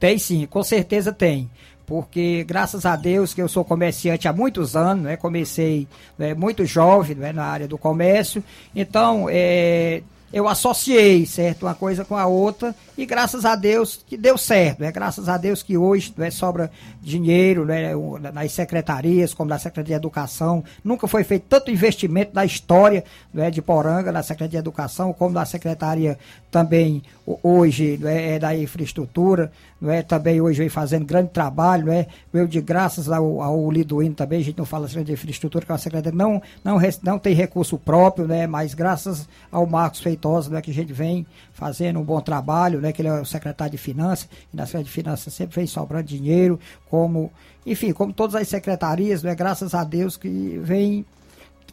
[0.00, 1.50] Tem sim, com certeza tem
[1.88, 5.16] porque graças a Deus que eu sou comerciante há muitos anos, né?
[5.16, 8.44] comecei né, muito jovem né, na área do comércio,
[8.76, 14.14] então é, eu associei, certo, uma coisa com a outra e graças a Deus que
[14.14, 14.92] deu certo, né?
[14.92, 16.70] Graças a Deus que hoje né, sobra
[17.00, 17.92] dinheiro né,
[18.34, 20.62] nas secretarias, como na Secretaria de Educação.
[20.84, 25.32] Nunca foi feito tanto investimento na história né, de Poranga, na Secretaria de Educação, como
[25.32, 26.18] na Secretaria
[26.50, 27.02] também
[27.42, 30.02] hoje né, é da infraestrutura, não é?
[30.02, 32.06] Também hoje vem fazendo grande trabalho, é?
[32.32, 35.70] Veio de graças ao, ao Liduíno também, a gente não fala assim de infraestrutura, que
[35.70, 38.46] é uma secretaria não, não, não tem recurso próprio, né?
[38.46, 42.92] Mas graças ao Marcos Feitosa, né, que a gente vem fazendo um bom trabalho, né?
[42.92, 46.04] Que ele é o secretário de Finanças, e na Secretaria de Finanças sempre vem sobrando
[46.04, 47.30] dinheiro, como,
[47.66, 49.34] enfim, como todas as secretarias, né?
[49.34, 51.04] Graças a Deus que vem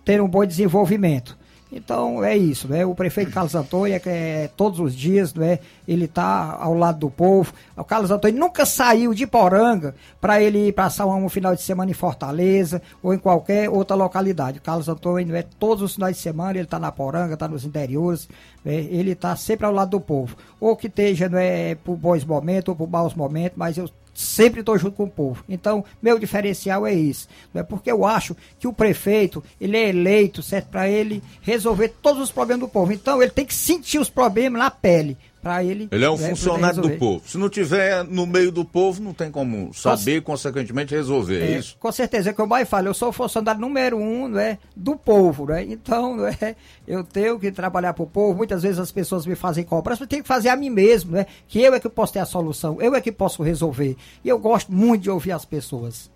[0.03, 1.44] ter um bom desenvolvimento.
[1.75, 2.85] Então é isso, né?
[2.85, 5.59] O prefeito Carlos Antônio é, é todos os dias, né?
[5.85, 7.53] Ele está ao lado do povo.
[7.75, 11.93] O Carlos Antônio nunca saiu de Poranga para ele passar um final de semana em
[11.93, 14.59] Fortaleza ou em qualquer outra localidade.
[14.59, 17.65] O Carlos Antônio é todos os finais de semana ele está na Poranga, está nos
[17.65, 18.29] interiores,
[18.63, 18.75] né?
[18.75, 20.37] ele está sempre ao lado do povo.
[20.61, 24.77] Ou que esteja né, por bons momentos ou por maus momentos, mas eu sempre estou
[24.77, 25.43] junto com o povo.
[25.47, 27.27] Então, meu diferencial é isso.
[27.53, 31.89] Não é porque eu acho que o prefeito, ele é eleito, certo, para ele resolver
[32.01, 32.93] todos os problemas do povo.
[32.93, 35.87] Então, ele tem que sentir os problemas na pele para ele.
[35.91, 37.21] Ele é um né, funcionário do povo.
[37.23, 41.39] Se não tiver no meio do povo, não tem como saber, com, consequentemente, resolver.
[41.39, 41.77] É, é, isso?
[41.79, 44.95] Com certeza, é que eu mais falo, eu sou funcionário número um não é, do
[44.95, 45.63] povo, né?
[45.63, 46.55] Então, é,
[46.87, 48.35] eu tenho que trabalhar para o povo.
[48.35, 51.27] Muitas vezes as pessoas me fazem cobrança, eu tenho que fazer a mim mesmo, né?
[51.47, 53.95] Que eu é que posso ter a solução, eu é que posso resolver.
[54.23, 56.09] E eu gosto muito de ouvir as pessoas.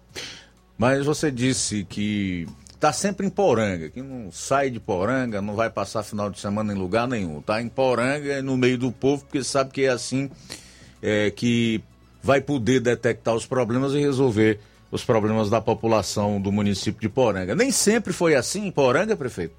[0.76, 2.48] Mas você disse que
[2.80, 6.73] tá sempre em Poranga, que não sai de Poranga, não vai passar final de semana
[6.73, 7.41] em lugar nenhum.
[7.41, 10.30] Tá em Poranga, no meio do povo, porque sabe que é assim
[11.01, 11.84] é, que
[12.23, 14.60] vai poder detectar os problemas e resolver
[14.91, 17.53] os problemas da população do município de Poranga.
[17.53, 19.56] Nem sempre foi assim em Poranga, prefeito?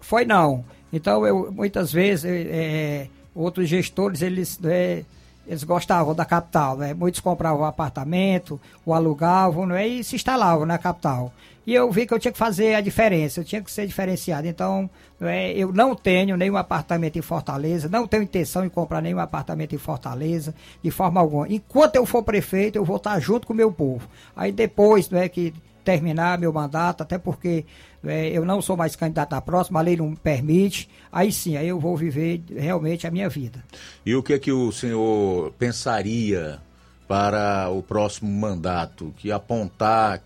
[0.00, 0.64] Foi não.
[0.92, 4.58] Então, eu, muitas vezes, é, outros gestores, eles...
[4.64, 5.04] É,
[5.50, 6.94] eles gostavam da capital, né?
[6.94, 9.84] Muitos compravam apartamento, o alugavam, né?
[9.84, 11.32] E se instalavam na capital.
[11.66, 14.46] E eu vi que eu tinha que fazer a diferença, eu tinha que ser diferenciado.
[14.46, 14.88] Então,
[15.20, 19.74] é, eu não tenho nenhum apartamento em Fortaleza, não tenho intenção de comprar nenhum apartamento
[19.74, 21.48] em Fortaleza, de forma alguma.
[21.52, 24.08] Enquanto eu for prefeito, eu vou estar junto com o meu povo.
[24.36, 25.52] Aí depois, é que
[25.84, 27.64] terminar meu mandato, até porque
[28.04, 31.56] é, eu não sou mais candidato à próxima, a lei não me permite, aí sim,
[31.56, 33.62] aí eu vou viver realmente a minha vida.
[34.04, 36.58] E o que é que o senhor pensaria
[37.06, 39.12] para o próximo mandato?
[39.16, 40.22] Que apontar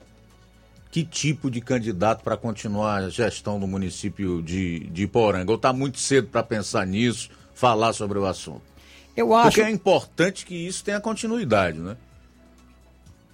[0.91, 5.51] que tipo de candidato para continuar a gestão do município de, de Poranga?
[5.51, 8.63] Ou está muito cedo para pensar nisso, falar sobre o assunto?
[9.17, 9.49] Eu acho...
[9.49, 11.97] Porque é importante que isso tenha continuidade, né?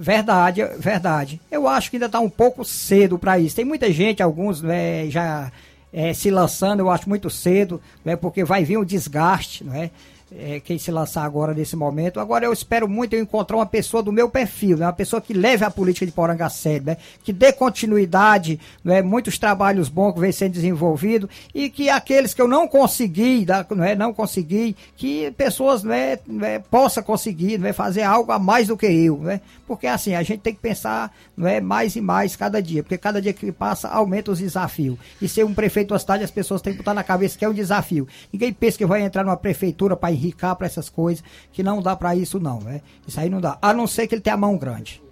[0.02, 1.38] Verdade, verdade.
[1.50, 3.54] Eu acho que ainda está um pouco cedo para isso.
[3.54, 5.52] Tem muita gente, alguns né, já
[5.92, 9.90] é, se lançando, eu acho muito cedo, né, porque vai vir um desgaste, não é?
[10.36, 12.20] É, quem se lançar agora nesse momento.
[12.20, 14.86] Agora eu espero muito eu encontrar uma pessoa do meu perfil, né?
[14.86, 16.96] uma pessoa que leve a política de Poranga a sério, né?
[17.24, 19.02] que dê continuidade, né?
[19.02, 23.84] muitos trabalhos bons que vem sendo desenvolvidos e que aqueles que eu não consegui, não,
[23.84, 23.94] é?
[23.94, 28.86] não consegui, que pessoas né, né, possam conseguir né, fazer algo a mais do que
[28.86, 29.18] eu.
[29.18, 29.40] Né?
[29.66, 32.98] Porque assim, a gente tem que pensar não é, mais e mais cada dia, porque
[32.98, 34.98] cada dia que passa aumenta os desafios.
[35.20, 37.48] E ser um prefeito da cidade, as pessoas têm que botar na cabeça que é
[37.48, 38.06] um desafio.
[38.32, 41.96] Ninguém pensa que vai entrar numa prefeitura para enricar para essas coisas, que não dá
[41.96, 42.82] para isso não, né?
[43.06, 43.58] Isso aí não dá.
[43.60, 45.02] A não ser que ele tenha a mão grande.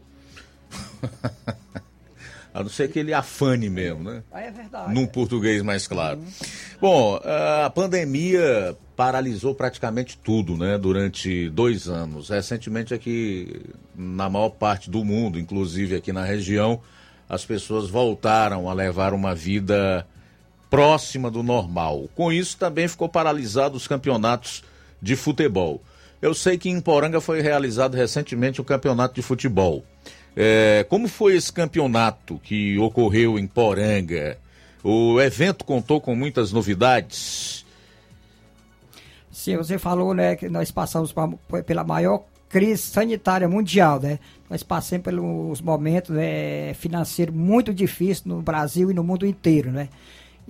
[2.52, 4.22] a não ser que ele afane mesmo, né?
[4.32, 4.92] Aí é verdade.
[4.92, 6.18] Num português mais claro.
[6.18, 6.26] Uhum.
[6.80, 7.20] Bom,
[7.64, 10.76] a pandemia paralisou praticamente tudo, né?
[10.76, 12.28] Durante dois anos.
[12.28, 13.62] Recentemente aqui,
[13.94, 16.80] na maior parte do mundo, inclusive aqui na região,
[17.28, 20.06] as pessoas voltaram a levar uma vida
[20.70, 22.08] próxima do normal.
[22.14, 24.64] Com isso, também ficou paralisado os campeonatos
[25.00, 25.82] de futebol.
[26.20, 29.84] Eu sei que em Poranga foi realizado recentemente o um campeonato de futebol.
[30.36, 34.38] É, como foi esse campeonato que ocorreu em Poranga?
[34.82, 37.64] O evento contou com muitas novidades.
[39.30, 41.28] Sim, você falou né, que nós passamos pra,
[41.64, 44.18] pela maior crise sanitária mundial, né?
[44.48, 49.88] Nós passamos pelos momentos né, financeiros muito difíceis no Brasil e no mundo inteiro, né?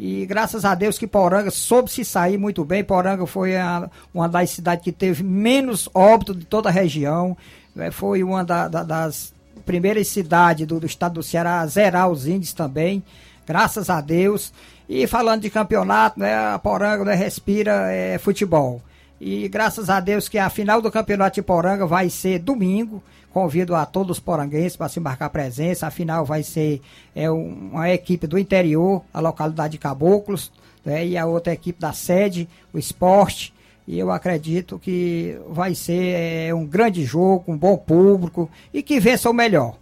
[0.00, 2.84] E graças a Deus que Poranga soube se sair muito bem.
[2.84, 7.36] Poranga foi a, uma das cidades que teve menos óbito de toda a região.
[7.76, 9.34] É, foi uma da, da, das
[9.66, 13.02] primeiras cidades do, do, estado do Ceará a zerar os índices também.
[13.44, 14.52] Graças a Deus.
[14.88, 18.80] E falando de campeonato, né, a Poranga né, respira é, futebol.
[19.20, 23.02] E graças a Deus que a final do campeonato de Poranga vai ser domingo.
[23.32, 25.86] Convido a todos os poranguenses para se marcar presença.
[25.86, 26.80] A final vai ser
[27.14, 30.50] é, uma equipe do interior, a localidade de Caboclos,
[30.84, 33.52] né, e a outra equipe da sede, o esporte.
[33.86, 39.00] E eu acredito que vai ser é, um grande jogo, um bom público e que
[39.00, 39.76] vença o melhor.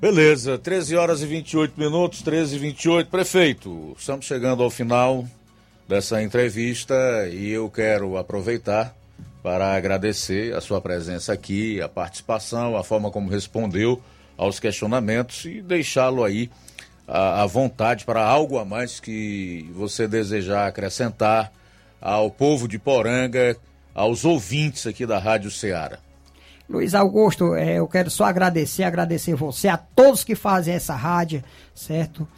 [0.00, 3.10] Beleza, 13 horas e 28 minutos, 13 e 28.
[3.10, 5.26] Prefeito, estamos chegando ao final
[5.88, 6.94] dessa entrevista
[7.32, 8.94] e eu quero aproveitar
[9.42, 14.02] para agradecer a sua presença aqui, a participação, a forma como respondeu
[14.36, 16.50] aos questionamentos e deixá-lo aí
[17.06, 21.52] à, vontade para algo a mais que você desejar acrescentar
[22.00, 23.56] ao povo de Poranga,
[23.94, 25.98] aos ouvintes aqui da Rádio Ceará.
[26.68, 31.42] Luiz Augusto, é, eu quero só agradecer, agradecer você, a todos que fazem essa rádio,
[31.74, 32.28] certo?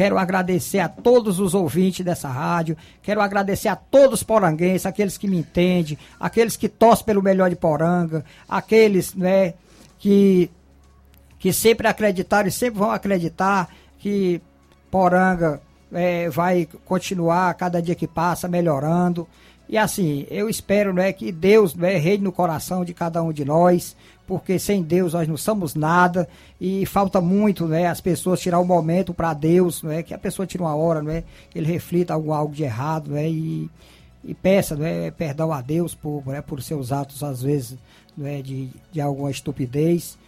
[0.00, 2.74] Quero agradecer a todos os ouvintes dessa rádio.
[3.02, 7.50] Quero agradecer a todos os poranguenses, aqueles que me entendem, aqueles que torcem pelo melhor
[7.50, 9.52] de Poranga, aqueles né,
[9.98, 10.50] que,
[11.38, 13.68] que sempre acreditaram e sempre vão acreditar
[13.98, 14.40] que
[14.90, 15.60] Poranga
[15.92, 19.28] é, vai continuar cada dia que passa melhorando.
[19.70, 23.44] E assim, eu espero né, que Deus né, reine no coração de cada um de
[23.44, 26.28] nós, porque sem Deus nós não somos nada
[26.60, 30.44] e falta muito né, as pessoas tirar um momento para Deus, né, que a pessoa
[30.44, 31.22] tire uma hora, né,
[31.54, 33.70] ele reflita algo, algo de errado né, e,
[34.24, 37.78] e peça né, perdão a Deus por, né, por seus atos, às vezes,
[38.18, 40.18] né, de, de alguma estupidez.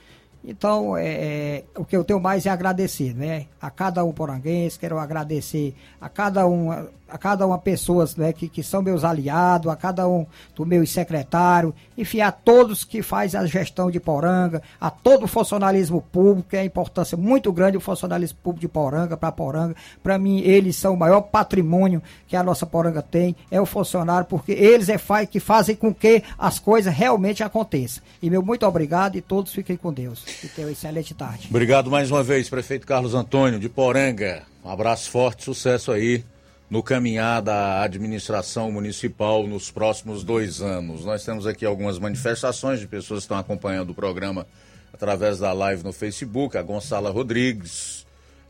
[0.45, 3.47] Então, é, é, o que eu tenho mais é agradecer, né?
[3.61, 6.71] A cada um poranguense, quero agradecer a cada um,
[7.13, 10.85] a cada uma pessoas né, que, que são meus aliados, a cada um do meu
[10.87, 16.49] secretário, enfim, a todos que fazem a gestão de Poranga, a todo o funcionalismo público,
[16.49, 19.77] que é a importância muito grande do funcionalismo público de Poranga para Poranga.
[20.03, 24.27] Para mim, eles são o maior patrimônio que a nossa Poranga tem, é o funcionário,
[24.27, 28.03] porque eles é que fazem com que as coisas realmente aconteçam.
[28.23, 30.25] E meu muito obrigado e todos fiquem com Deus.
[30.43, 31.49] E tenham uma excelente tarde.
[31.49, 34.43] Obrigado mais uma vez, prefeito Carlos Antônio de Poranga.
[34.65, 36.25] Um abraço forte, sucesso aí
[36.71, 41.05] no caminhar da administração municipal nos próximos dois anos.
[41.05, 44.47] Nós temos aqui algumas manifestações de pessoas que estão acompanhando o programa
[44.93, 48.07] através da live no Facebook, a Gonçala Rodrigues,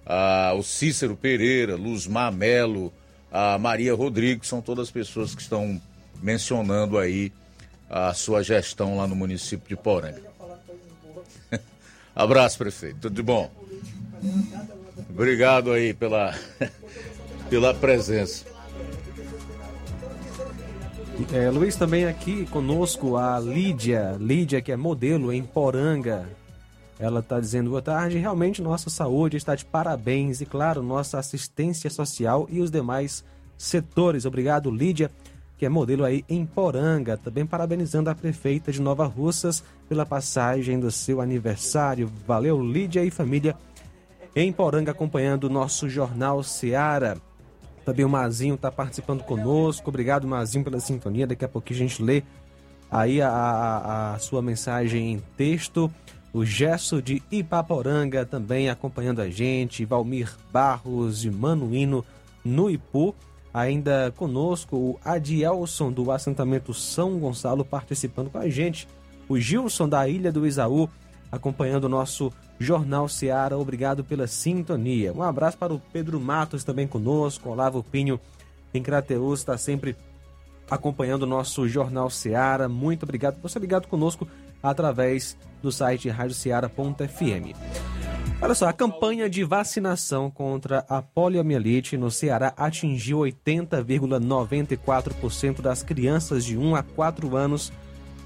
[0.06, 2.92] a, o Cícero Pereira, Luzmar Melo,
[3.30, 5.80] a Maria Rodrigues, são todas pessoas que estão
[6.22, 7.32] mencionando aí
[7.90, 10.31] a sua gestão lá no município de Poranga.
[12.14, 13.00] Abraço, prefeito.
[13.00, 13.50] Tudo de bom?
[15.10, 16.34] Obrigado aí pela
[17.48, 18.44] pela presença.
[21.32, 26.26] É, Luiz, também aqui conosco a Lídia, Lídia que é modelo em Poranga.
[26.98, 28.18] Ela está dizendo boa tarde.
[28.18, 33.24] Realmente nossa saúde está de parabéns e, claro, nossa assistência social e os demais
[33.58, 34.24] setores.
[34.24, 35.10] Obrigado, Lídia,
[35.62, 37.16] que é modelo aí em Poranga.
[37.16, 42.10] Também parabenizando a prefeita de Nova Russas pela passagem do seu aniversário.
[42.26, 43.54] Valeu, Lídia e família
[44.34, 47.16] em Poranga, acompanhando o nosso Jornal Seara.
[47.84, 49.88] Também o Mazinho está participando conosco.
[49.88, 51.28] Obrigado, Mazinho, pela sintonia.
[51.28, 52.24] Daqui a pouquinho a gente lê
[52.90, 55.88] aí a, a, a sua mensagem em texto.
[56.32, 59.84] O Gesso de Ipaporanga também acompanhando a gente.
[59.84, 62.04] Valmir Barros de Manuíno
[62.44, 63.14] no Ipu.
[63.52, 68.88] Ainda conosco o Adielson do assentamento São Gonçalo participando com a gente.
[69.28, 70.88] O Gilson da Ilha do Isaú
[71.30, 73.58] acompanhando o nosso Jornal Seara.
[73.58, 75.12] Obrigado pela sintonia.
[75.12, 78.20] Um abraço para o Pedro Matos também conosco, Olavo Pinho
[78.74, 79.96] em Crateus está sempre
[80.70, 82.68] acompanhando o nosso Jornal Seara.
[82.68, 84.26] Muito obrigado por ser ligado conosco
[84.62, 88.11] através do site radioceara.fm.
[88.42, 96.44] Olha só, a campanha de vacinação contra a poliomielite no Ceará atingiu 80,94% das crianças
[96.44, 97.72] de 1 a 4 anos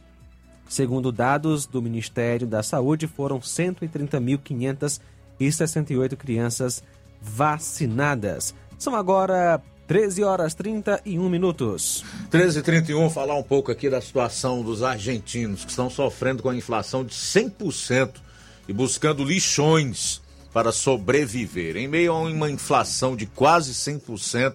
[0.69, 6.83] segundo dados do Ministério da Saúde, foram 130.568 crianças
[7.21, 8.55] vacinadas.
[8.79, 12.05] São agora 13 horas 31 minutos.
[12.31, 16.49] 13 e 31 falar um pouco aqui da situação dos argentinos que estão sofrendo com
[16.49, 18.13] a inflação de 100%
[18.69, 20.23] e buscando lixões
[20.53, 21.77] para sobreviver.
[21.77, 24.55] Em meio a uma inflação de quase 100%,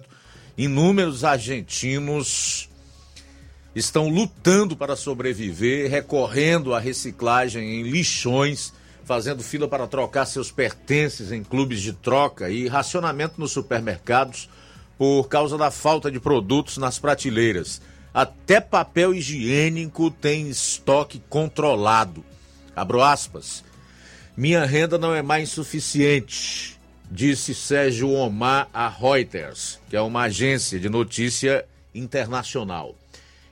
[0.56, 2.68] inúmeros argentinos
[3.74, 8.72] estão lutando para sobreviver, recorrendo à reciclagem em lixões,
[9.06, 14.50] fazendo fila para trocar seus pertences em clubes de troca e racionamento nos supermercados
[14.98, 17.80] por causa da falta de produtos nas prateleiras.
[18.12, 22.24] Até papel higiênico tem estoque controlado.
[22.74, 23.62] Abro aspas.
[24.36, 26.76] Minha renda não é mais suficiente,
[27.08, 31.64] disse Sérgio Omar a Reuters, que é uma agência de notícia
[31.94, 32.96] internacional.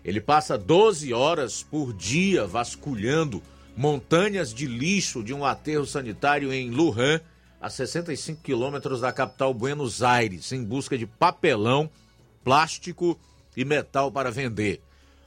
[0.04, 3.40] Ele passa 12 horas por dia vasculhando
[3.76, 7.20] montanhas de lixo de um aterro sanitário em Lujan,
[7.60, 11.90] a 65 quilômetros da capital Buenos Aires, em busca de papelão,
[12.42, 13.18] plástico
[13.56, 14.82] e metal para vender.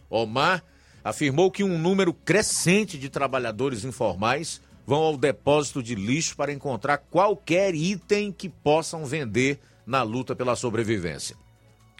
[0.10, 0.64] Omar
[1.04, 6.98] afirmou que um número crescente de trabalhadores informais vão ao depósito de lixo para encontrar
[6.98, 11.36] qualquer item que possam vender na luta pela sobrevivência.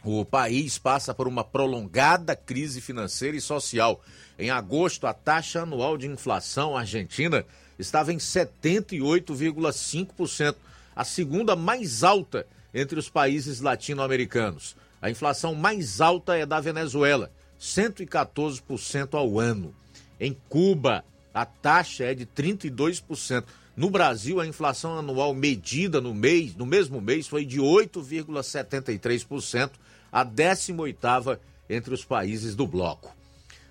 [0.04, 4.00] O país passa por uma prolongada crise financeira e social.
[4.38, 7.44] Em agosto, a taxa anual de inflação argentina
[7.78, 10.54] estava em 78,5%,
[10.94, 14.76] a segunda mais alta entre os países latino-americanos.
[15.00, 17.30] A inflação mais alta é da Venezuela,
[17.60, 19.72] 114% ao ano.
[20.20, 23.44] Em Cuba, a taxa é de 32%.
[23.76, 29.70] No Brasil, a inflação anual medida no mês, no mesmo mês, foi de 8,73%,
[30.12, 33.14] a 18ª entre os países do bloco.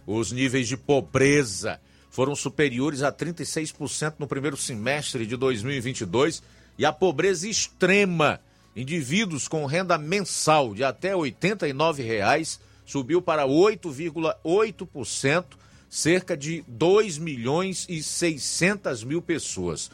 [0.06, 6.42] Os níveis de pobreza foram superiores a 36% no primeiro semestre de 2022
[6.78, 8.40] e a pobreza extrema,
[8.76, 15.46] indivíduos com renda mensal de até 89 reais, subiu para 8,8%,
[15.90, 19.92] cerca de 2 milhões e 600 mil pessoas.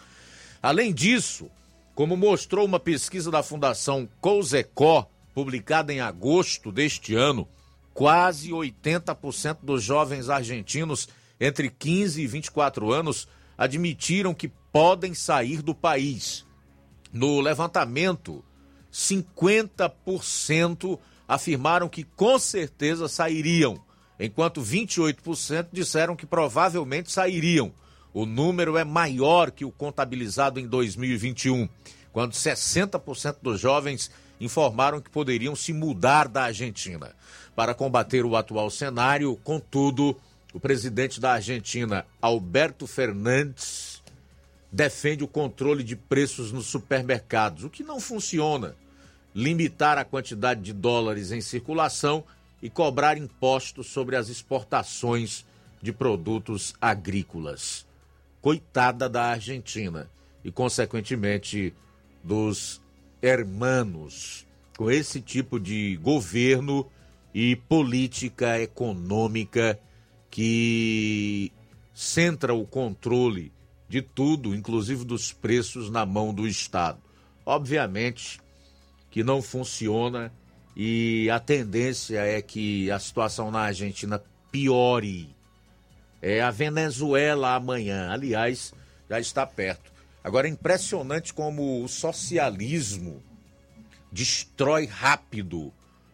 [0.61, 1.49] Além disso,
[1.95, 7.47] como mostrou uma pesquisa da Fundação Cousecó, publicada em agosto deste ano,
[7.93, 13.27] quase 80% dos jovens argentinos entre 15 e 24 anos
[13.57, 16.45] admitiram que podem sair do país.
[17.11, 18.43] No levantamento,
[18.91, 23.79] 50% afirmaram que com certeza sairiam,
[24.19, 27.71] enquanto 28% disseram que provavelmente sairiam.
[28.13, 31.67] O número é maior que o contabilizado em 2021,
[32.11, 37.15] quando 60% dos jovens informaram que poderiam se mudar da Argentina.
[37.55, 40.17] Para combater o atual cenário, contudo,
[40.53, 44.01] o presidente da Argentina, Alberto Fernandes,
[44.71, 48.75] defende o controle de preços nos supermercados, o que não funciona.
[49.35, 52.23] Limitar a quantidade de dólares em circulação
[52.61, 55.45] e cobrar impostos sobre as exportações
[55.81, 57.85] de produtos agrícolas.
[58.41, 60.09] Coitada da Argentina
[60.43, 61.73] e, consequentemente,
[62.23, 62.81] dos
[63.23, 64.45] hermanos
[64.77, 66.85] com esse tipo de governo
[67.33, 69.79] e política econômica
[70.29, 71.51] que
[71.93, 73.53] centra o controle
[73.87, 76.99] de tudo, inclusive dos preços, na mão do Estado.
[77.45, 78.41] Obviamente
[79.09, 80.33] que não funciona
[80.75, 84.21] e a tendência é que a situação na Argentina
[84.51, 85.33] piore.
[86.21, 88.73] É a Venezuela amanhã, aliás,
[89.09, 89.92] já está perto.
[90.23, 93.21] Agora é impressionante como o socialismo
[94.11, 95.73] destrói rápido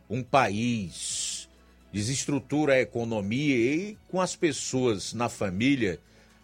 [0.10, 1.48] um país,
[1.94, 6.00] desestrutura a economia e com as pessoas na família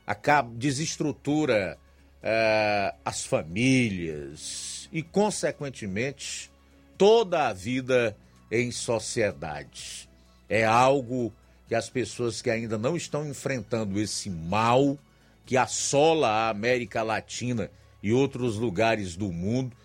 [0.06, 1.80] acaba desestrutura
[2.22, 6.52] uh, as famílias e consequentemente
[6.98, 8.16] toda a vida
[8.52, 10.08] em sociedade.
[10.48, 11.34] É algo
[11.68, 15.00] que as pessoas que ainda não estão enfrentando esse mal
[15.46, 17.70] que assola a América Latina
[18.02, 19.76] e outros lugares do mundo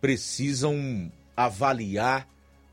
[0.00, 2.26] precisam avaliar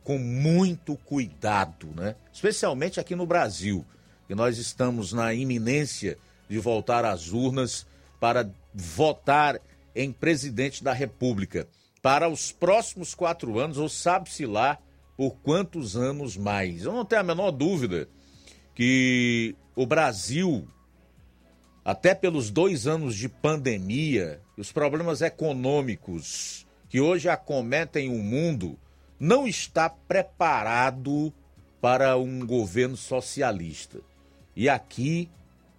[0.03, 2.15] com muito cuidado, né?
[2.31, 3.85] Especialmente aqui no Brasil,
[4.27, 6.17] que nós estamos na iminência
[6.49, 7.85] de voltar às urnas
[8.19, 9.59] para votar
[9.93, 11.67] em presidente da República
[12.01, 14.77] para os próximos quatro anos, ou sabe-se lá
[15.17, 16.83] por quantos anos mais.
[16.83, 18.07] Eu não tenho a menor dúvida
[18.73, 20.67] que o Brasil
[21.87, 28.77] até pelos dois anos de pandemia, os problemas econômicos que hoje acometem o mundo,
[29.17, 31.31] não está preparado
[31.79, 33.99] para um governo socialista.
[34.53, 35.29] E aqui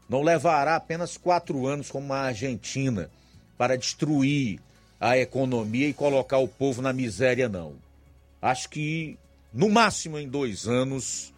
[0.08, 3.10] não levará apenas quatro anos como a Argentina
[3.58, 4.60] para destruir
[4.98, 7.74] a economia e colocar o povo na miséria, não.
[8.40, 9.18] Acho que,
[9.52, 11.34] no máximo em dois anos,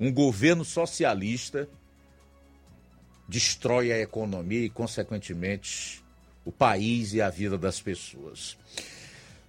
[0.00, 1.68] um governo socialista
[3.28, 6.02] destrói a economia e, consequentemente,
[6.44, 8.56] o país e a vida das pessoas.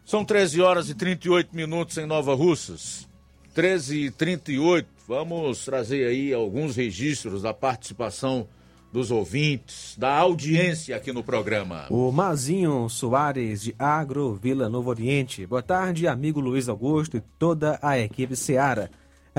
[0.06, 3.08] São 13 horas e 38 minutos em Nova Russas.
[3.54, 4.88] 13 e 38.
[5.08, 8.48] Vamos trazer aí alguns registros da participação
[8.92, 11.86] dos ouvintes, da audiência aqui no programa.
[11.90, 15.46] O Mazinho Soares, de Agro Vila Novo Oriente.
[15.46, 18.90] Boa tarde, amigo Luiz Augusto e toda a equipe Seara.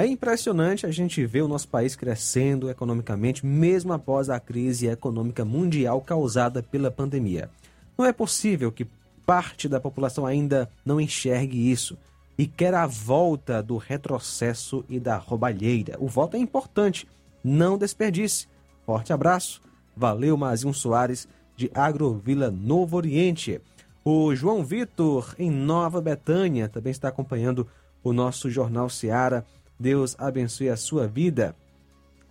[0.01, 5.45] É impressionante a gente ver o nosso país crescendo economicamente, mesmo após a crise econômica
[5.45, 7.51] mundial causada pela pandemia.
[7.99, 8.89] Não é possível que
[9.27, 11.99] parte da população ainda não enxergue isso
[12.39, 15.99] e quer a volta do retrocesso e da roubalheira.
[16.01, 17.07] O voto é importante,
[17.45, 18.49] não desperdice.
[18.87, 19.61] Forte abraço.
[19.95, 23.61] Valeu, Mazinho Soares, de Agrovila Novo Oriente.
[24.03, 27.69] O João Vitor, em Nova Betânia, também está acompanhando
[28.03, 29.45] o nosso Jornal Seara.
[29.81, 31.57] Deus abençoe a sua vida.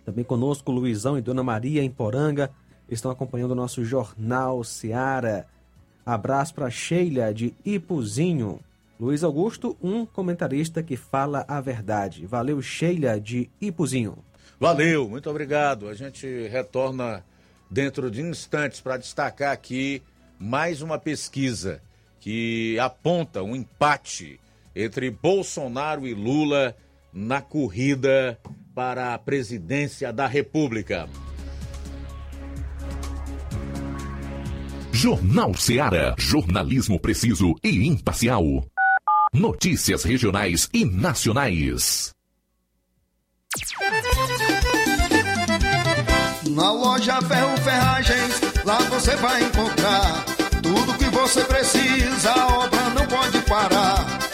[0.04, 2.48] Também conosco Luizão e Dona Maria em Poranga
[2.88, 5.48] estão acompanhando o nosso Jornal Seara.
[6.06, 8.60] Abraço para Sheila de Ipuzinho.
[9.00, 12.24] Luiz Augusto, um comentarista que fala a verdade.
[12.24, 14.16] Valeu, Sheila de Ipuzinho.
[14.60, 15.88] Valeu, muito obrigado.
[15.88, 17.24] A gente retorna
[17.68, 20.02] dentro de instantes para destacar aqui
[20.38, 21.82] mais uma pesquisa
[22.20, 24.38] que aponta um empate
[24.76, 26.76] entre Bolsonaro e Lula
[27.12, 28.38] na corrida
[28.74, 31.08] para a presidência da República.
[34.92, 36.14] Jornal Seara.
[36.18, 38.44] Jornalismo preciso e imparcial.
[39.32, 42.14] Notícias regionais e nacionais.
[46.50, 50.24] Na loja Ferro Ferragens, lá você vai encontrar
[50.62, 54.29] tudo que você precisa, a obra não pode parar.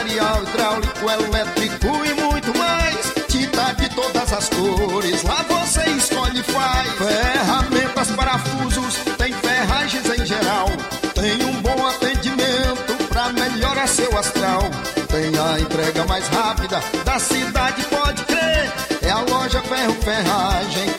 [0.00, 3.12] Material hidráulico, elétrico e muito mais.
[3.28, 6.88] Tinta de todas as cores, lá você escolhe e faz.
[6.92, 10.68] Ferramentas, parafusos, tem ferragens em geral.
[11.14, 14.62] Tem um bom atendimento pra melhorar seu astral.
[15.08, 18.72] Tem a entrega mais rápida da cidade, pode crer.
[19.02, 20.94] É a loja Ferro Ferragem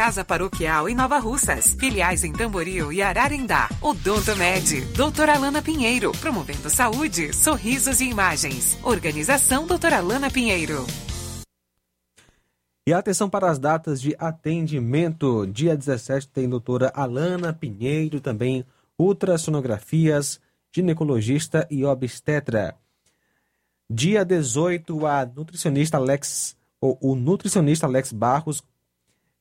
[0.00, 1.76] Casa Paroquial em Nova Russas.
[1.78, 3.68] Filiais em Tamboril e Ararendá.
[3.82, 4.80] Odonto Med.
[4.96, 6.10] Doutora Alana Pinheiro.
[6.12, 8.78] Promovendo saúde, sorrisos e imagens.
[8.82, 10.86] Organização Doutora Alana Pinheiro.
[12.86, 15.46] E atenção para as datas de atendimento.
[15.46, 18.64] Dia 17 tem doutora Alana Pinheiro, também
[18.98, 20.40] ultrassonografias,
[20.74, 22.74] ginecologista e obstetra.
[23.90, 28.64] Dia 18, a nutricionista Alex, ou o nutricionista Alex Barros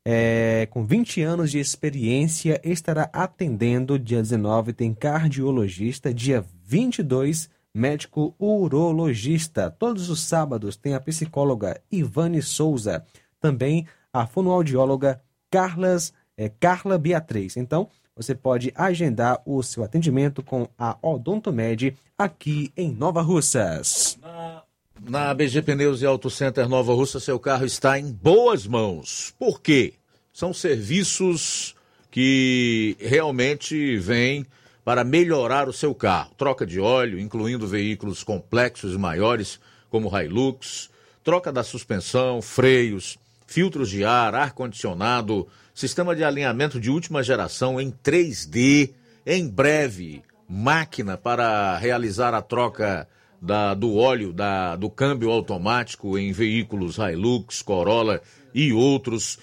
[0.06, 4.00] é, com 20 anos de experiência, estará atendendo.
[4.00, 9.70] Dia 19 tem cardiologista, dia 22 médico urologista.
[9.70, 13.06] Todos os sábados tem a psicóloga Ivane Souza,
[13.40, 15.22] também a fonoaudióloga
[15.52, 17.58] Carlas, é, Carla Beatriz.
[17.58, 24.18] Então, você pode agendar o seu atendimento com a Odontomed aqui em Nova Russas.
[24.22, 24.64] Na,
[25.08, 29.34] na BG Pneus e Auto Center Nova Russa, seu carro está em boas mãos.
[29.38, 29.94] Por quê?
[30.34, 31.76] São serviços
[32.12, 34.46] que realmente vêm
[34.84, 36.32] para melhorar o seu carro.
[36.38, 39.60] Troca de óleo, incluindo veículos complexos e maiores,
[39.90, 40.90] como Hilux,
[41.24, 47.92] troca da suspensão, freios, filtros de ar, ar-condicionado, sistema de alinhamento de última geração em
[47.92, 48.94] 3D.
[49.26, 53.08] Em breve, máquina para realizar a troca
[53.42, 58.22] da, do óleo da, do câmbio automático em veículos Hilux, Corolla
[58.54, 59.40] e outros.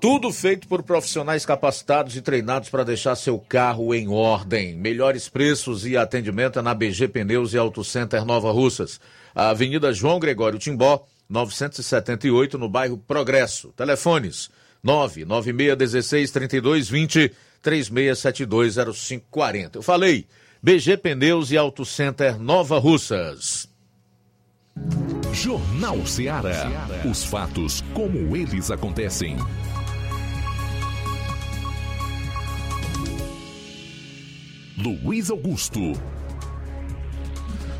[0.00, 4.76] Tudo feito por profissionais capacitados e treinados para deixar seu carro em ordem.
[4.76, 9.00] Melhores preços e atendimento é na BG Pneus e Auto Center Nova Russas.
[9.34, 13.72] A Avenida João Gregório Timbó, 978, no bairro Progresso.
[13.76, 14.50] Telefones
[14.84, 19.74] 99616 3220 36720540.
[19.74, 20.26] Eu falei,
[20.60, 23.68] BG Pneus e Auto Center Nova Russas.
[25.32, 26.88] Jornal Ceará.
[27.08, 29.36] Os fatos como eles acontecem.
[34.76, 35.92] Luiz Augusto.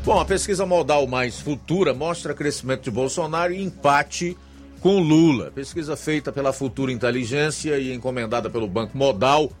[0.05, 4.37] Bom, a pesquisa modal mais futura mostra crescimento de Bolsonaro e empate
[4.79, 5.51] com Lula.
[5.51, 9.51] Pesquisa feita pela Futura Inteligência e encomendada pelo Banco Modal,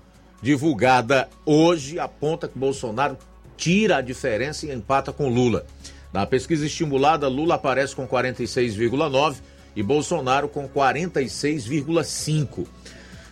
[0.41, 3.17] divulgada hoje, aponta que Bolsonaro
[3.57, 5.65] tira a diferença e empata com Lula.
[6.11, 9.35] Na pesquisa estimulada, Lula aparece com 46,9
[9.75, 12.65] e Bolsonaro com 46,5.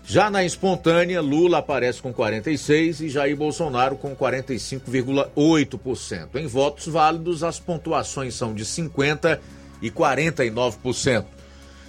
[0.10, 6.30] Já na espontânea, Lula aparece com 46 e Jair Bolsonaro com 45,8%.
[6.36, 9.42] Em votos válidos, as pontuações são de 50
[9.82, 11.26] e 49%.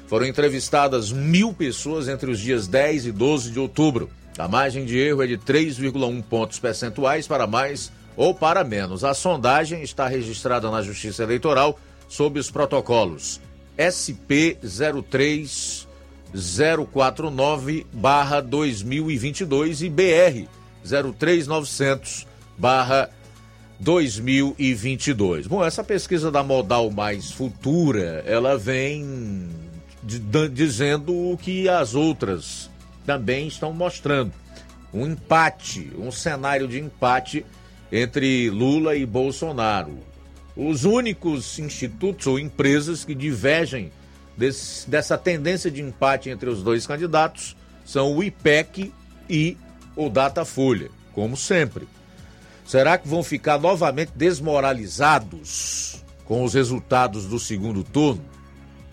[0.08, 4.10] Foram entrevistadas mil pessoas entre os dias 10 e 12 de outubro.
[4.38, 9.02] A margem de erro é de 3,1 pontos percentuais para mais ou para menos.
[9.02, 11.78] A sondagem está registrada na Justiça Eleitoral
[12.08, 13.40] sob os protocolos
[13.76, 14.58] SP
[15.10, 15.88] 03
[16.92, 20.46] 049 barra 2022 e BR
[21.18, 23.10] 03900 barra
[23.80, 25.46] 2022.
[25.46, 29.48] Bom, essa pesquisa da Modal Mais Futura, ela vem
[30.52, 32.67] dizendo o que as outras
[33.08, 34.34] também estão mostrando.
[34.92, 37.46] Um empate, um cenário de empate
[37.90, 39.98] entre Lula e Bolsonaro.
[40.54, 43.90] Os únicos institutos ou empresas que divergem
[44.36, 48.92] desse, dessa tendência de empate entre os dois candidatos são o IPEC
[49.26, 49.56] e
[49.96, 51.88] o Datafolha, como sempre.
[52.66, 58.22] Será que vão ficar novamente desmoralizados com os resultados do segundo turno?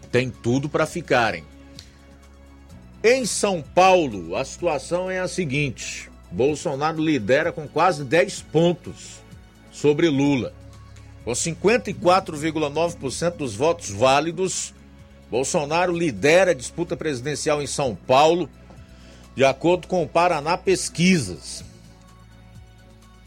[0.10, 1.44] Tem tudo para ficarem.
[3.08, 9.22] Em São Paulo, a situação é a seguinte: Bolsonaro lidera com quase 10 pontos
[9.72, 10.56] sobre Lula.
[11.24, 14.74] Com 54,9% dos votos válidos,
[15.30, 18.50] Bolsonaro lidera a disputa presidencial em São Paulo,
[19.36, 21.64] de acordo com o Paraná Pesquisas.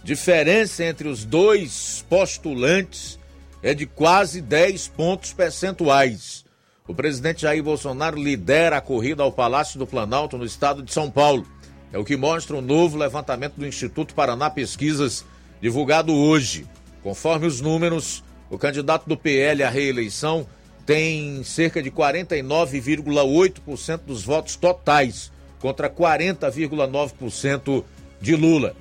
[0.03, 3.17] Diferença entre os dois postulantes
[3.63, 6.48] é de quase 10 pontos percentuais.
[6.89, 11.11] O presidente Jair Bolsonaro lidera a corrida ao Palácio do Planalto no estado de São
[11.11, 11.47] Paulo.
[11.93, 15.23] É o que mostra o novo levantamento do Instituto Paraná Pesquisas,
[15.61, 16.67] divulgado hoje.
[17.03, 20.47] Conforme os números, o candidato do PL à reeleição
[20.87, 27.85] tem cerca de 49,8% dos votos totais, contra 40,9%
[28.19, 28.75] de Lula.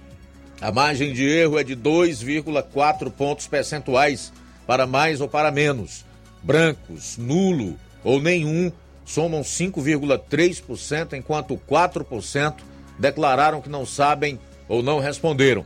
[0.61, 4.31] A margem de erro é de 2,4 pontos percentuais
[4.65, 6.05] para mais ou para menos.
[6.41, 7.77] Brancos, nulo
[8.07, 8.71] ou nenhum
[9.05, 12.53] somam 5,3%, enquanto 4%
[12.97, 14.39] declararam que não sabem
[14.69, 15.65] ou não responderam.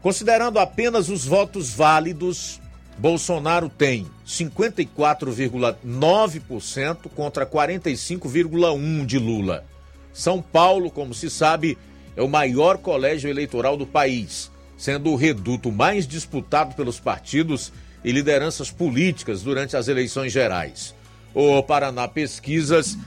[0.00, 2.58] Considerando apenas os votos válidos,
[2.96, 9.62] Bolsonaro tem 54,9% contra 45,1% de Lula.
[10.10, 11.76] São Paulo, como se sabe,
[12.16, 17.70] é o maior colégio eleitoral do país, sendo o reduto mais disputado pelos partidos
[18.02, 20.96] e lideranças políticas durante as eleições gerais.
[21.40, 22.98] O Paraná Pesquisas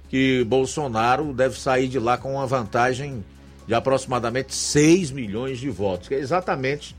[0.10, 3.24] que Bolsonaro deve sair de lá com uma vantagem
[3.68, 6.96] de aproximadamente 6 milhões de votos, que é exatamente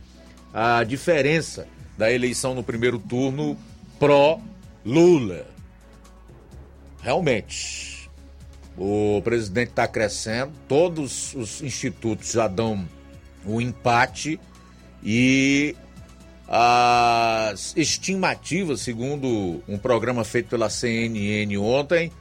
[0.53, 3.57] a diferença da eleição no primeiro turno
[3.99, 5.47] pró-Lula.
[7.01, 7.96] Realmente,
[8.77, 12.87] o presidente está crescendo, todos os institutos já dão
[13.47, 14.39] um empate
[15.03, 15.75] e
[16.49, 22.13] as estimativas, segundo um programa feito pela CNN ontem,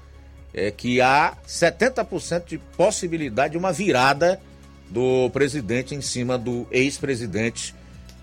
[0.54, 4.40] é que há 70% de possibilidade de uma virada
[4.90, 7.76] do presidente em cima do ex-presidente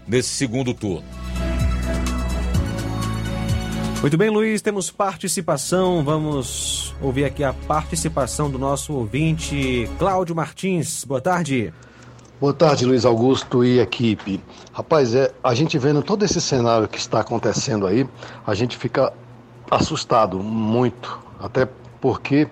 [0.06, 1.06] nesse segundo turno.
[4.02, 6.02] Muito bem, Luiz, temos participação.
[6.02, 11.04] Vamos ouvir aqui a participação do nosso ouvinte Cláudio Martins.
[11.04, 11.72] Boa tarde.
[12.40, 14.40] Boa tarde, Luiz Augusto e equipe.
[14.72, 18.04] Rapaz, é, a gente vendo todo esse cenário que está acontecendo aí,
[18.44, 19.12] a gente fica
[19.70, 21.68] assustado muito, até
[22.00, 22.48] porque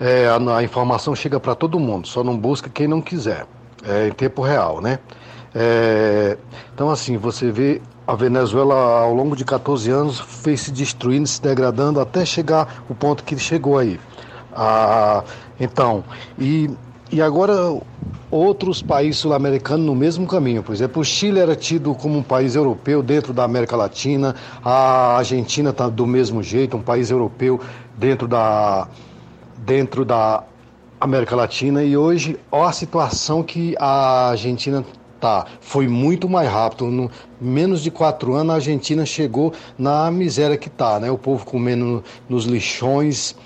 [0.00, 3.46] é, a, a, informação chega para todo mundo, só não busca quem não quiser,
[3.84, 4.98] é, em tempo real, né?
[5.54, 6.38] É,
[6.72, 11.40] então, assim, você vê a Venezuela ao longo de 14 anos fez se destruindo, se
[11.40, 14.00] degradando até chegar o ponto que chegou aí.
[14.52, 15.22] Ah,
[15.60, 16.02] então,
[16.36, 16.68] e,
[17.12, 17.80] e agora
[18.28, 20.60] outros países sul-americanos no mesmo caminho.
[20.60, 24.34] Por exemplo, o Chile era tido como um país europeu dentro da América Latina,
[24.64, 27.60] a Argentina está do mesmo jeito, um país europeu
[27.96, 28.88] dentro da,
[29.58, 30.42] dentro da
[31.00, 34.84] América Latina, e hoje, olha a situação que a Argentina
[35.20, 35.46] tá.
[35.60, 36.86] Foi muito mais rápido.
[36.86, 37.10] No
[37.40, 41.10] menos de quatro anos, a Argentina chegou na miséria que tá, né?
[41.10, 43.36] O povo comendo nos lixões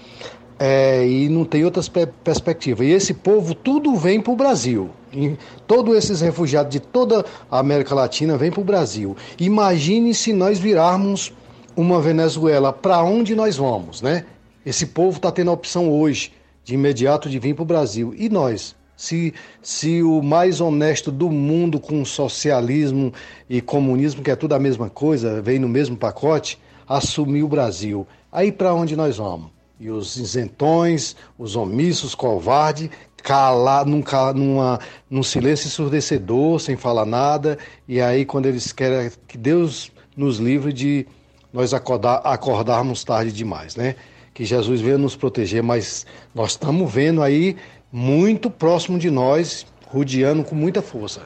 [0.59, 2.87] é, e não tem outras pe perspectivas.
[2.87, 4.91] E esse povo tudo vem para o Brasil.
[5.13, 5.37] E
[5.67, 9.17] todos esses refugiados de toda a América Latina vêm para o Brasil.
[9.39, 11.33] Imagine se nós virarmos
[11.77, 14.25] uma Venezuela, para onde nós vamos, né?
[14.65, 16.33] Esse povo está tendo a opção hoje,
[16.65, 18.15] de imediato, de vir para o Brasil.
[18.17, 18.75] E nós?
[18.97, 23.12] Se, se o mais honesto do mundo com socialismo
[23.49, 28.07] e comunismo, que é tudo a mesma coisa, vem no mesmo pacote, assumir o Brasil.
[28.31, 29.51] Aí para onde nós vamos?
[29.81, 32.89] E os isentões, os omissos, covardes,
[33.23, 34.03] calar num,
[34.35, 34.79] numa,
[35.11, 37.59] num silêncio ensurdecedor, sem falar nada,
[37.89, 41.07] e aí quando eles querem que Deus nos livre de
[41.53, 43.97] nós acordar, acordarmos tarde demais, né?
[44.33, 46.05] Que Jesus venha nos proteger, mas
[46.35, 47.57] nós estamos vendo aí
[47.97, 51.23] muito próximo de nós, rodeando com muita força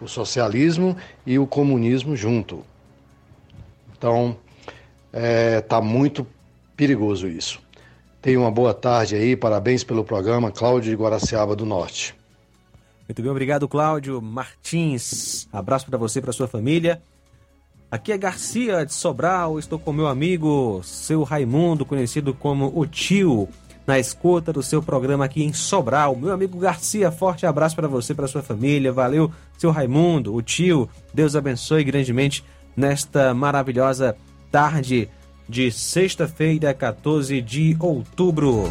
[0.00, 0.96] o socialismo
[1.26, 2.64] e o comunismo junto.
[3.98, 4.36] Então,
[5.06, 6.24] está é, tá muito
[6.76, 7.60] perigoso isso.
[8.20, 12.14] Tenha uma boa tarde aí, parabéns pelo programa, Cláudio de Guaraciaba do Norte.
[13.08, 15.48] Muito bem, obrigado, Cláudio Martins.
[15.52, 17.02] Abraço para você e para sua família.
[17.90, 23.48] Aqui é Garcia de Sobral, estou com meu amigo, seu Raimundo, conhecido como o tio,
[23.86, 26.16] na escuta do seu programa aqui em Sobral.
[26.16, 28.92] Meu amigo Garcia, forte abraço para você para sua família.
[28.92, 30.88] Valeu, seu Raimundo, o tio.
[31.12, 32.44] Deus abençoe grandemente
[32.76, 34.16] nesta maravilhosa
[34.50, 35.08] tarde
[35.48, 38.70] de sexta-feira, 14 de outubro.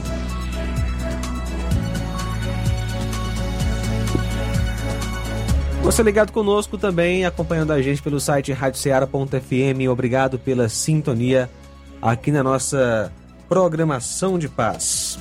[5.84, 9.90] Você ligado conosco também, acompanhando a gente pelo site radioceara.fm.
[9.90, 11.50] Obrigado pela sintonia
[12.02, 13.12] aqui na nossa
[13.52, 15.20] programação de paz.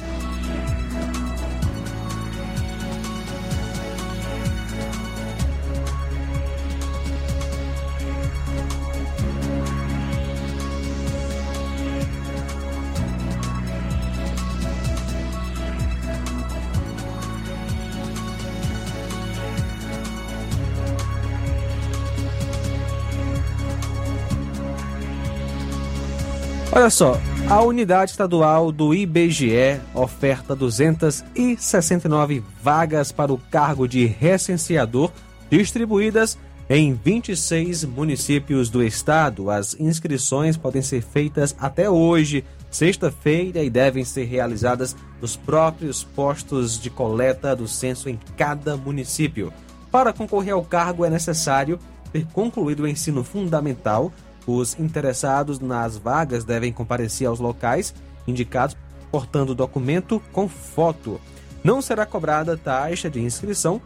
[26.72, 27.20] Olha só,
[27.50, 35.10] a unidade estadual do IBGE oferta 269 vagas para o cargo de recenseador,
[35.50, 39.50] distribuídas em 26 municípios do estado.
[39.50, 46.80] As inscrições podem ser feitas até hoje, sexta-feira, e devem ser realizadas nos próprios postos
[46.80, 49.52] de coleta do censo em cada município.
[49.90, 51.80] Para concorrer ao cargo é necessário
[52.12, 54.12] ter concluído o ensino fundamental.
[54.52, 57.94] Os interessados nas vagas devem comparecer aos locais
[58.26, 58.76] indicados
[59.08, 61.20] portando documento com foto.
[61.62, 63.80] Não será cobrada taxa de inscrição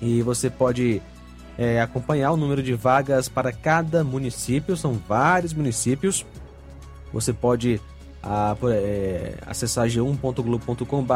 [0.00, 1.02] e você pode
[1.58, 6.24] é, acompanhar o número de vagas para cada município, são vários municípios.
[7.12, 7.80] Você pode
[8.22, 11.14] a, é, acessar g1.globo.com.br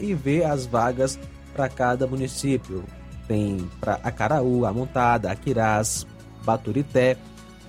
[0.00, 1.18] e ver as vagas
[1.54, 2.82] para cada município.
[3.28, 6.06] Tem para Acaraú, Amontada, Aquirás,
[6.44, 7.18] Baturité,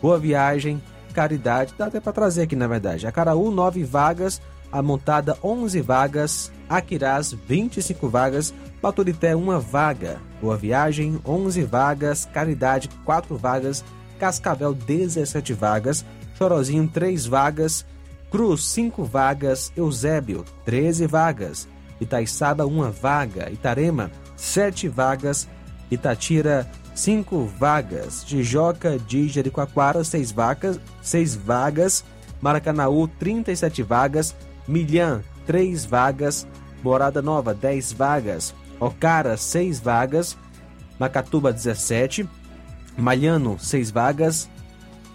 [0.01, 0.81] Boa Viagem,
[1.13, 3.07] Caridade, dá até para trazer aqui na verdade.
[3.07, 4.41] Acaraú, 9 vagas,
[4.71, 13.37] Amontada, 11 vagas, Aquirás, 25 vagas, Baturité, 1 vaga, Boa Viagem, 11 vagas, Caridade, 4
[13.37, 13.83] vagas,
[14.19, 16.05] Cascavel, 17 vagas,
[16.37, 17.85] Chorozinho, 3 vagas,
[18.29, 21.67] Cruz, 5 vagas, Eusébio, 13 vagas,
[21.99, 25.47] Itaiçaba, 1 vaga, Itarema, 7 vagas,
[25.89, 32.03] Itatira, 5 vagas, Tijoca de Jericoacoara, 6 vagas, 6 vagas,
[32.41, 34.35] Maracanaú, 37 vagas,
[34.67, 36.47] Milhã, 3 vagas,
[36.83, 40.35] Morada Nova, 10 vagas, Ocara, 6 vagas,
[40.97, 42.27] Macatuba, 17,
[42.97, 44.49] Malhano, 6 vagas,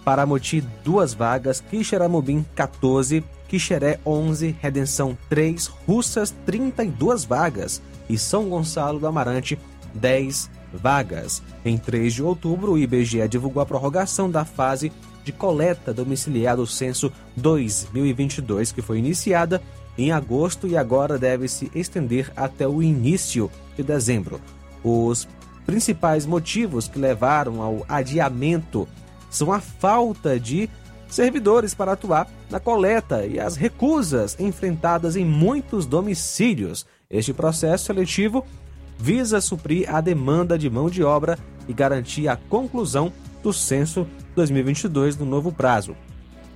[0.05, 7.81] Paramoti, 2 vagas, Quixeramobim, 14, Quixeré, 11, Redenção, 3, Russas, 32 vagas.
[8.09, 9.59] E São Gonçalo do Amarante,
[9.93, 11.41] 10 vagas.
[11.63, 14.91] Em 3 de outubro, o IBGE divulgou a prorrogação da fase
[15.23, 19.61] de coleta domiciliar do censo 2022, que foi iniciada
[19.97, 24.41] em agosto e agora deve se estender até o início de dezembro.
[24.83, 25.27] Os
[25.65, 28.87] principais motivos que levaram ao adiamento
[29.29, 30.69] são a falta de
[31.07, 36.85] servidores para atuar na coleta e as recusas enfrentadas em muitos domicílios.
[37.09, 38.43] Este processo seletivo
[38.97, 41.37] visa suprir a demanda de mão de obra
[41.67, 43.11] e garantir a conclusão
[43.41, 45.95] do censo 2022 no novo prazo.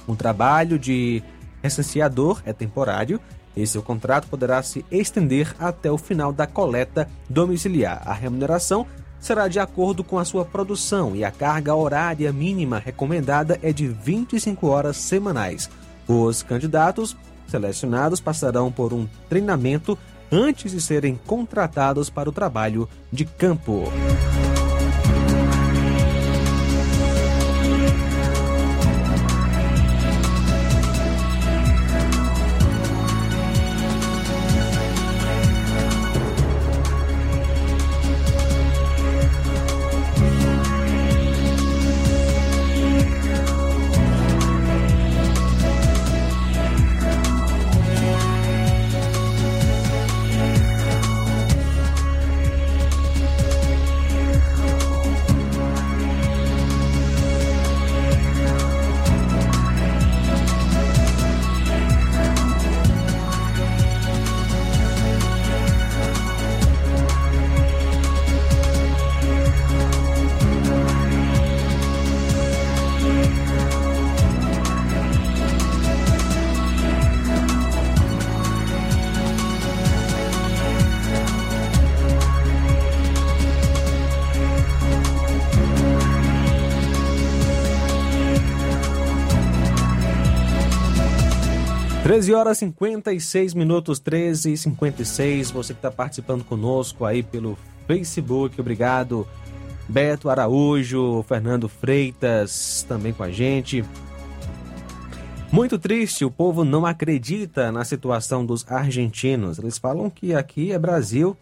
[0.07, 1.21] O trabalho de
[1.61, 3.19] recenseador é temporário
[3.55, 8.01] e seu contrato poderá se estender até o final da coleta domiciliar.
[8.05, 8.85] A remuneração
[9.19, 13.87] será de acordo com a sua produção e a carga horária mínima recomendada é de
[13.87, 15.69] 25 horas semanais.
[16.07, 19.97] Os candidatos selecionados passarão por um treinamento
[20.31, 23.83] antes de serem contratados para o trabalho de campo.
[92.27, 95.49] 13 horas 56 minutos, 13 e 56.
[95.51, 99.25] Você que está participando conosco aí pelo Facebook, obrigado.
[99.87, 103.85] Beto Araújo, Fernando Freitas também com a gente.
[105.49, 109.57] Muito triste, o povo não acredita na situação dos argentinos.
[109.57, 111.37] Eles falam que aqui é Brasil.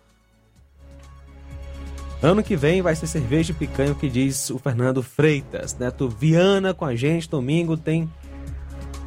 [2.21, 5.75] Ano que vem vai ser cerveja e picanha, o que diz o Fernando Freitas.
[5.75, 8.07] Neto Viana com a gente, domingo tem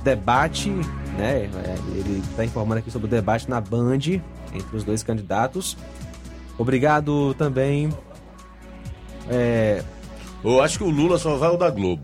[0.03, 0.73] debate,
[1.19, 1.51] né?
[1.95, 5.77] Ele está informando aqui sobre o debate na Band entre os dois candidatos.
[6.57, 7.91] Obrigado também.
[9.29, 9.83] É...
[10.43, 12.03] Eu acho que o Lula só vai o da Globo.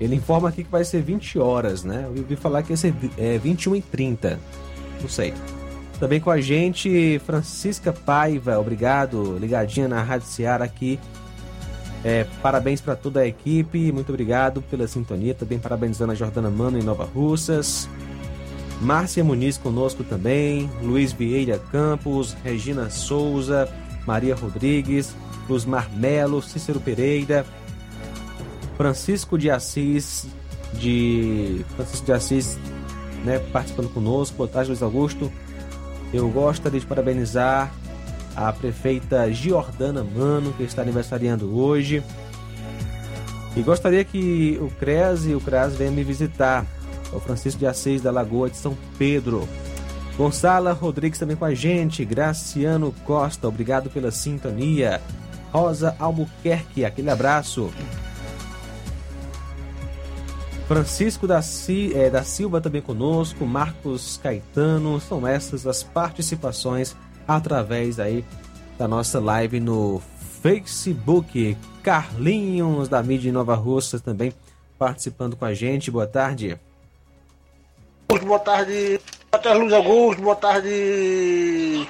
[0.00, 2.04] Ele informa aqui que vai ser 20 horas, né?
[2.04, 4.38] Eu ouvi falar que ia ser é, 21 e 30.
[5.00, 5.34] Não sei.
[5.98, 11.00] Também com a gente, Francisca Paiva, obrigado, ligadinha na Rádio Seara aqui
[12.04, 15.34] é, parabéns para toda a equipe, muito obrigado pela sintonia.
[15.34, 17.88] Também parabenizando a Jordana Mano em Nova Russas.
[18.80, 20.70] Márcia Muniz conosco também.
[20.80, 23.68] Luiz Vieira Campos, Regina Souza,
[24.06, 25.14] Maria Rodrigues,
[25.48, 27.44] Luzmar Melo, Cícero Pereira,
[28.76, 30.26] Francisco de Assis,
[30.74, 32.58] de Francisco de Assis,
[33.24, 34.36] né, participando conosco.
[34.36, 35.32] Boa tarde, Luiz Augusto.
[36.12, 37.74] Eu gostaria de parabenizar
[38.38, 42.04] a prefeita Giordana Mano, que está aniversariando hoje.
[43.56, 46.64] E gostaria que o CRES e o CRAS venham me visitar.
[47.12, 49.48] O Francisco de Assis da Lagoa de São Pedro.
[50.16, 52.04] Gonçala Rodrigues também com a gente.
[52.04, 55.00] Graciano Costa, obrigado pela sintonia.
[55.50, 57.72] Rosa Albuquerque, aquele abraço.
[60.68, 61.92] Francisco da, C...
[61.94, 66.94] é, da Silva também conosco, Marcos Caetano, são essas as participações
[67.28, 68.24] através aí
[68.78, 70.02] da nossa live no
[70.42, 71.56] Facebook.
[71.82, 74.32] Carlinhos da mídia Nova Russa também
[74.78, 75.90] participando com a gente.
[75.90, 76.58] Boa tarde.
[78.08, 78.98] Boa tarde,
[79.30, 81.86] boa tarde Luiz Augusto, boa tarde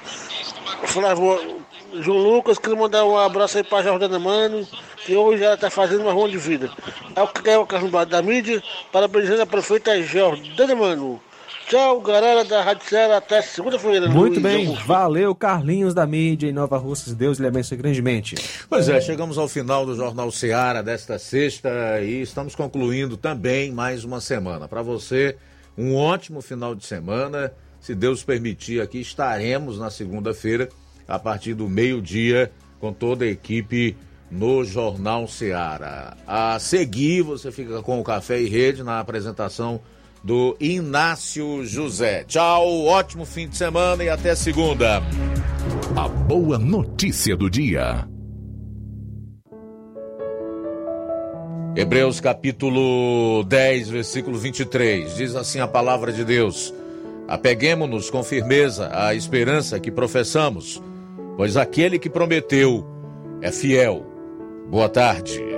[0.86, 4.66] Flávio João Lucas, queria mandar um abraço aí para Jordana Mano,
[5.06, 6.70] que hoje ela está fazendo uma rua de vida.
[7.14, 8.62] É o que é o Carlos da mídia,
[8.92, 11.20] parabenizando a prefeita Jordana Mano.
[11.68, 14.08] Tchau, galera da Rádio Serra, até segunda-feira.
[14.08, 18.36] Muito bem, valeu Carlinhos da mídia em Nova Russas, Deus lhe abençoe grandemente.
[18.70, 24.02] Pois é, chegamos ao final do Jornal Seara desta sexta e estamos concluindo também mais
[24.02, 24.66] uma semana.
[24.66, 25.36] Para você,
[25.76, 27.52] um ótimo final de semana.
[27.78, 30.70] Se Deus permitir, aqui estaremos na segunda-feira,
[31.06, 32.50] a partir do meio-dia,
[32.80, 33.94] com toda a equipe
[34.30, 36.16] no Jornal Seara.
[36.26, 39.82] A seguir, você fica com o Café e Rede na apresentação
[40.28, 42.22] do Inácio José.
[42.24, 45.02] Tchau, ótimo fim de semana e até segunda.
[45.96, 48.06] A boa notícia do dia.
[51.74, 55.16] Hebreus capítulo 10, versículo 23.
[55.16, 56.74] Diz assim a palavra de Deus:
[57.26, 60.82] Apeguemo-nos com firmeza à esperança que professamos,
[61.38, 62.86] pois aquele que prometeu
[63.40, 64.04] é fiel.
[64.68, 65.57] Boa tarde.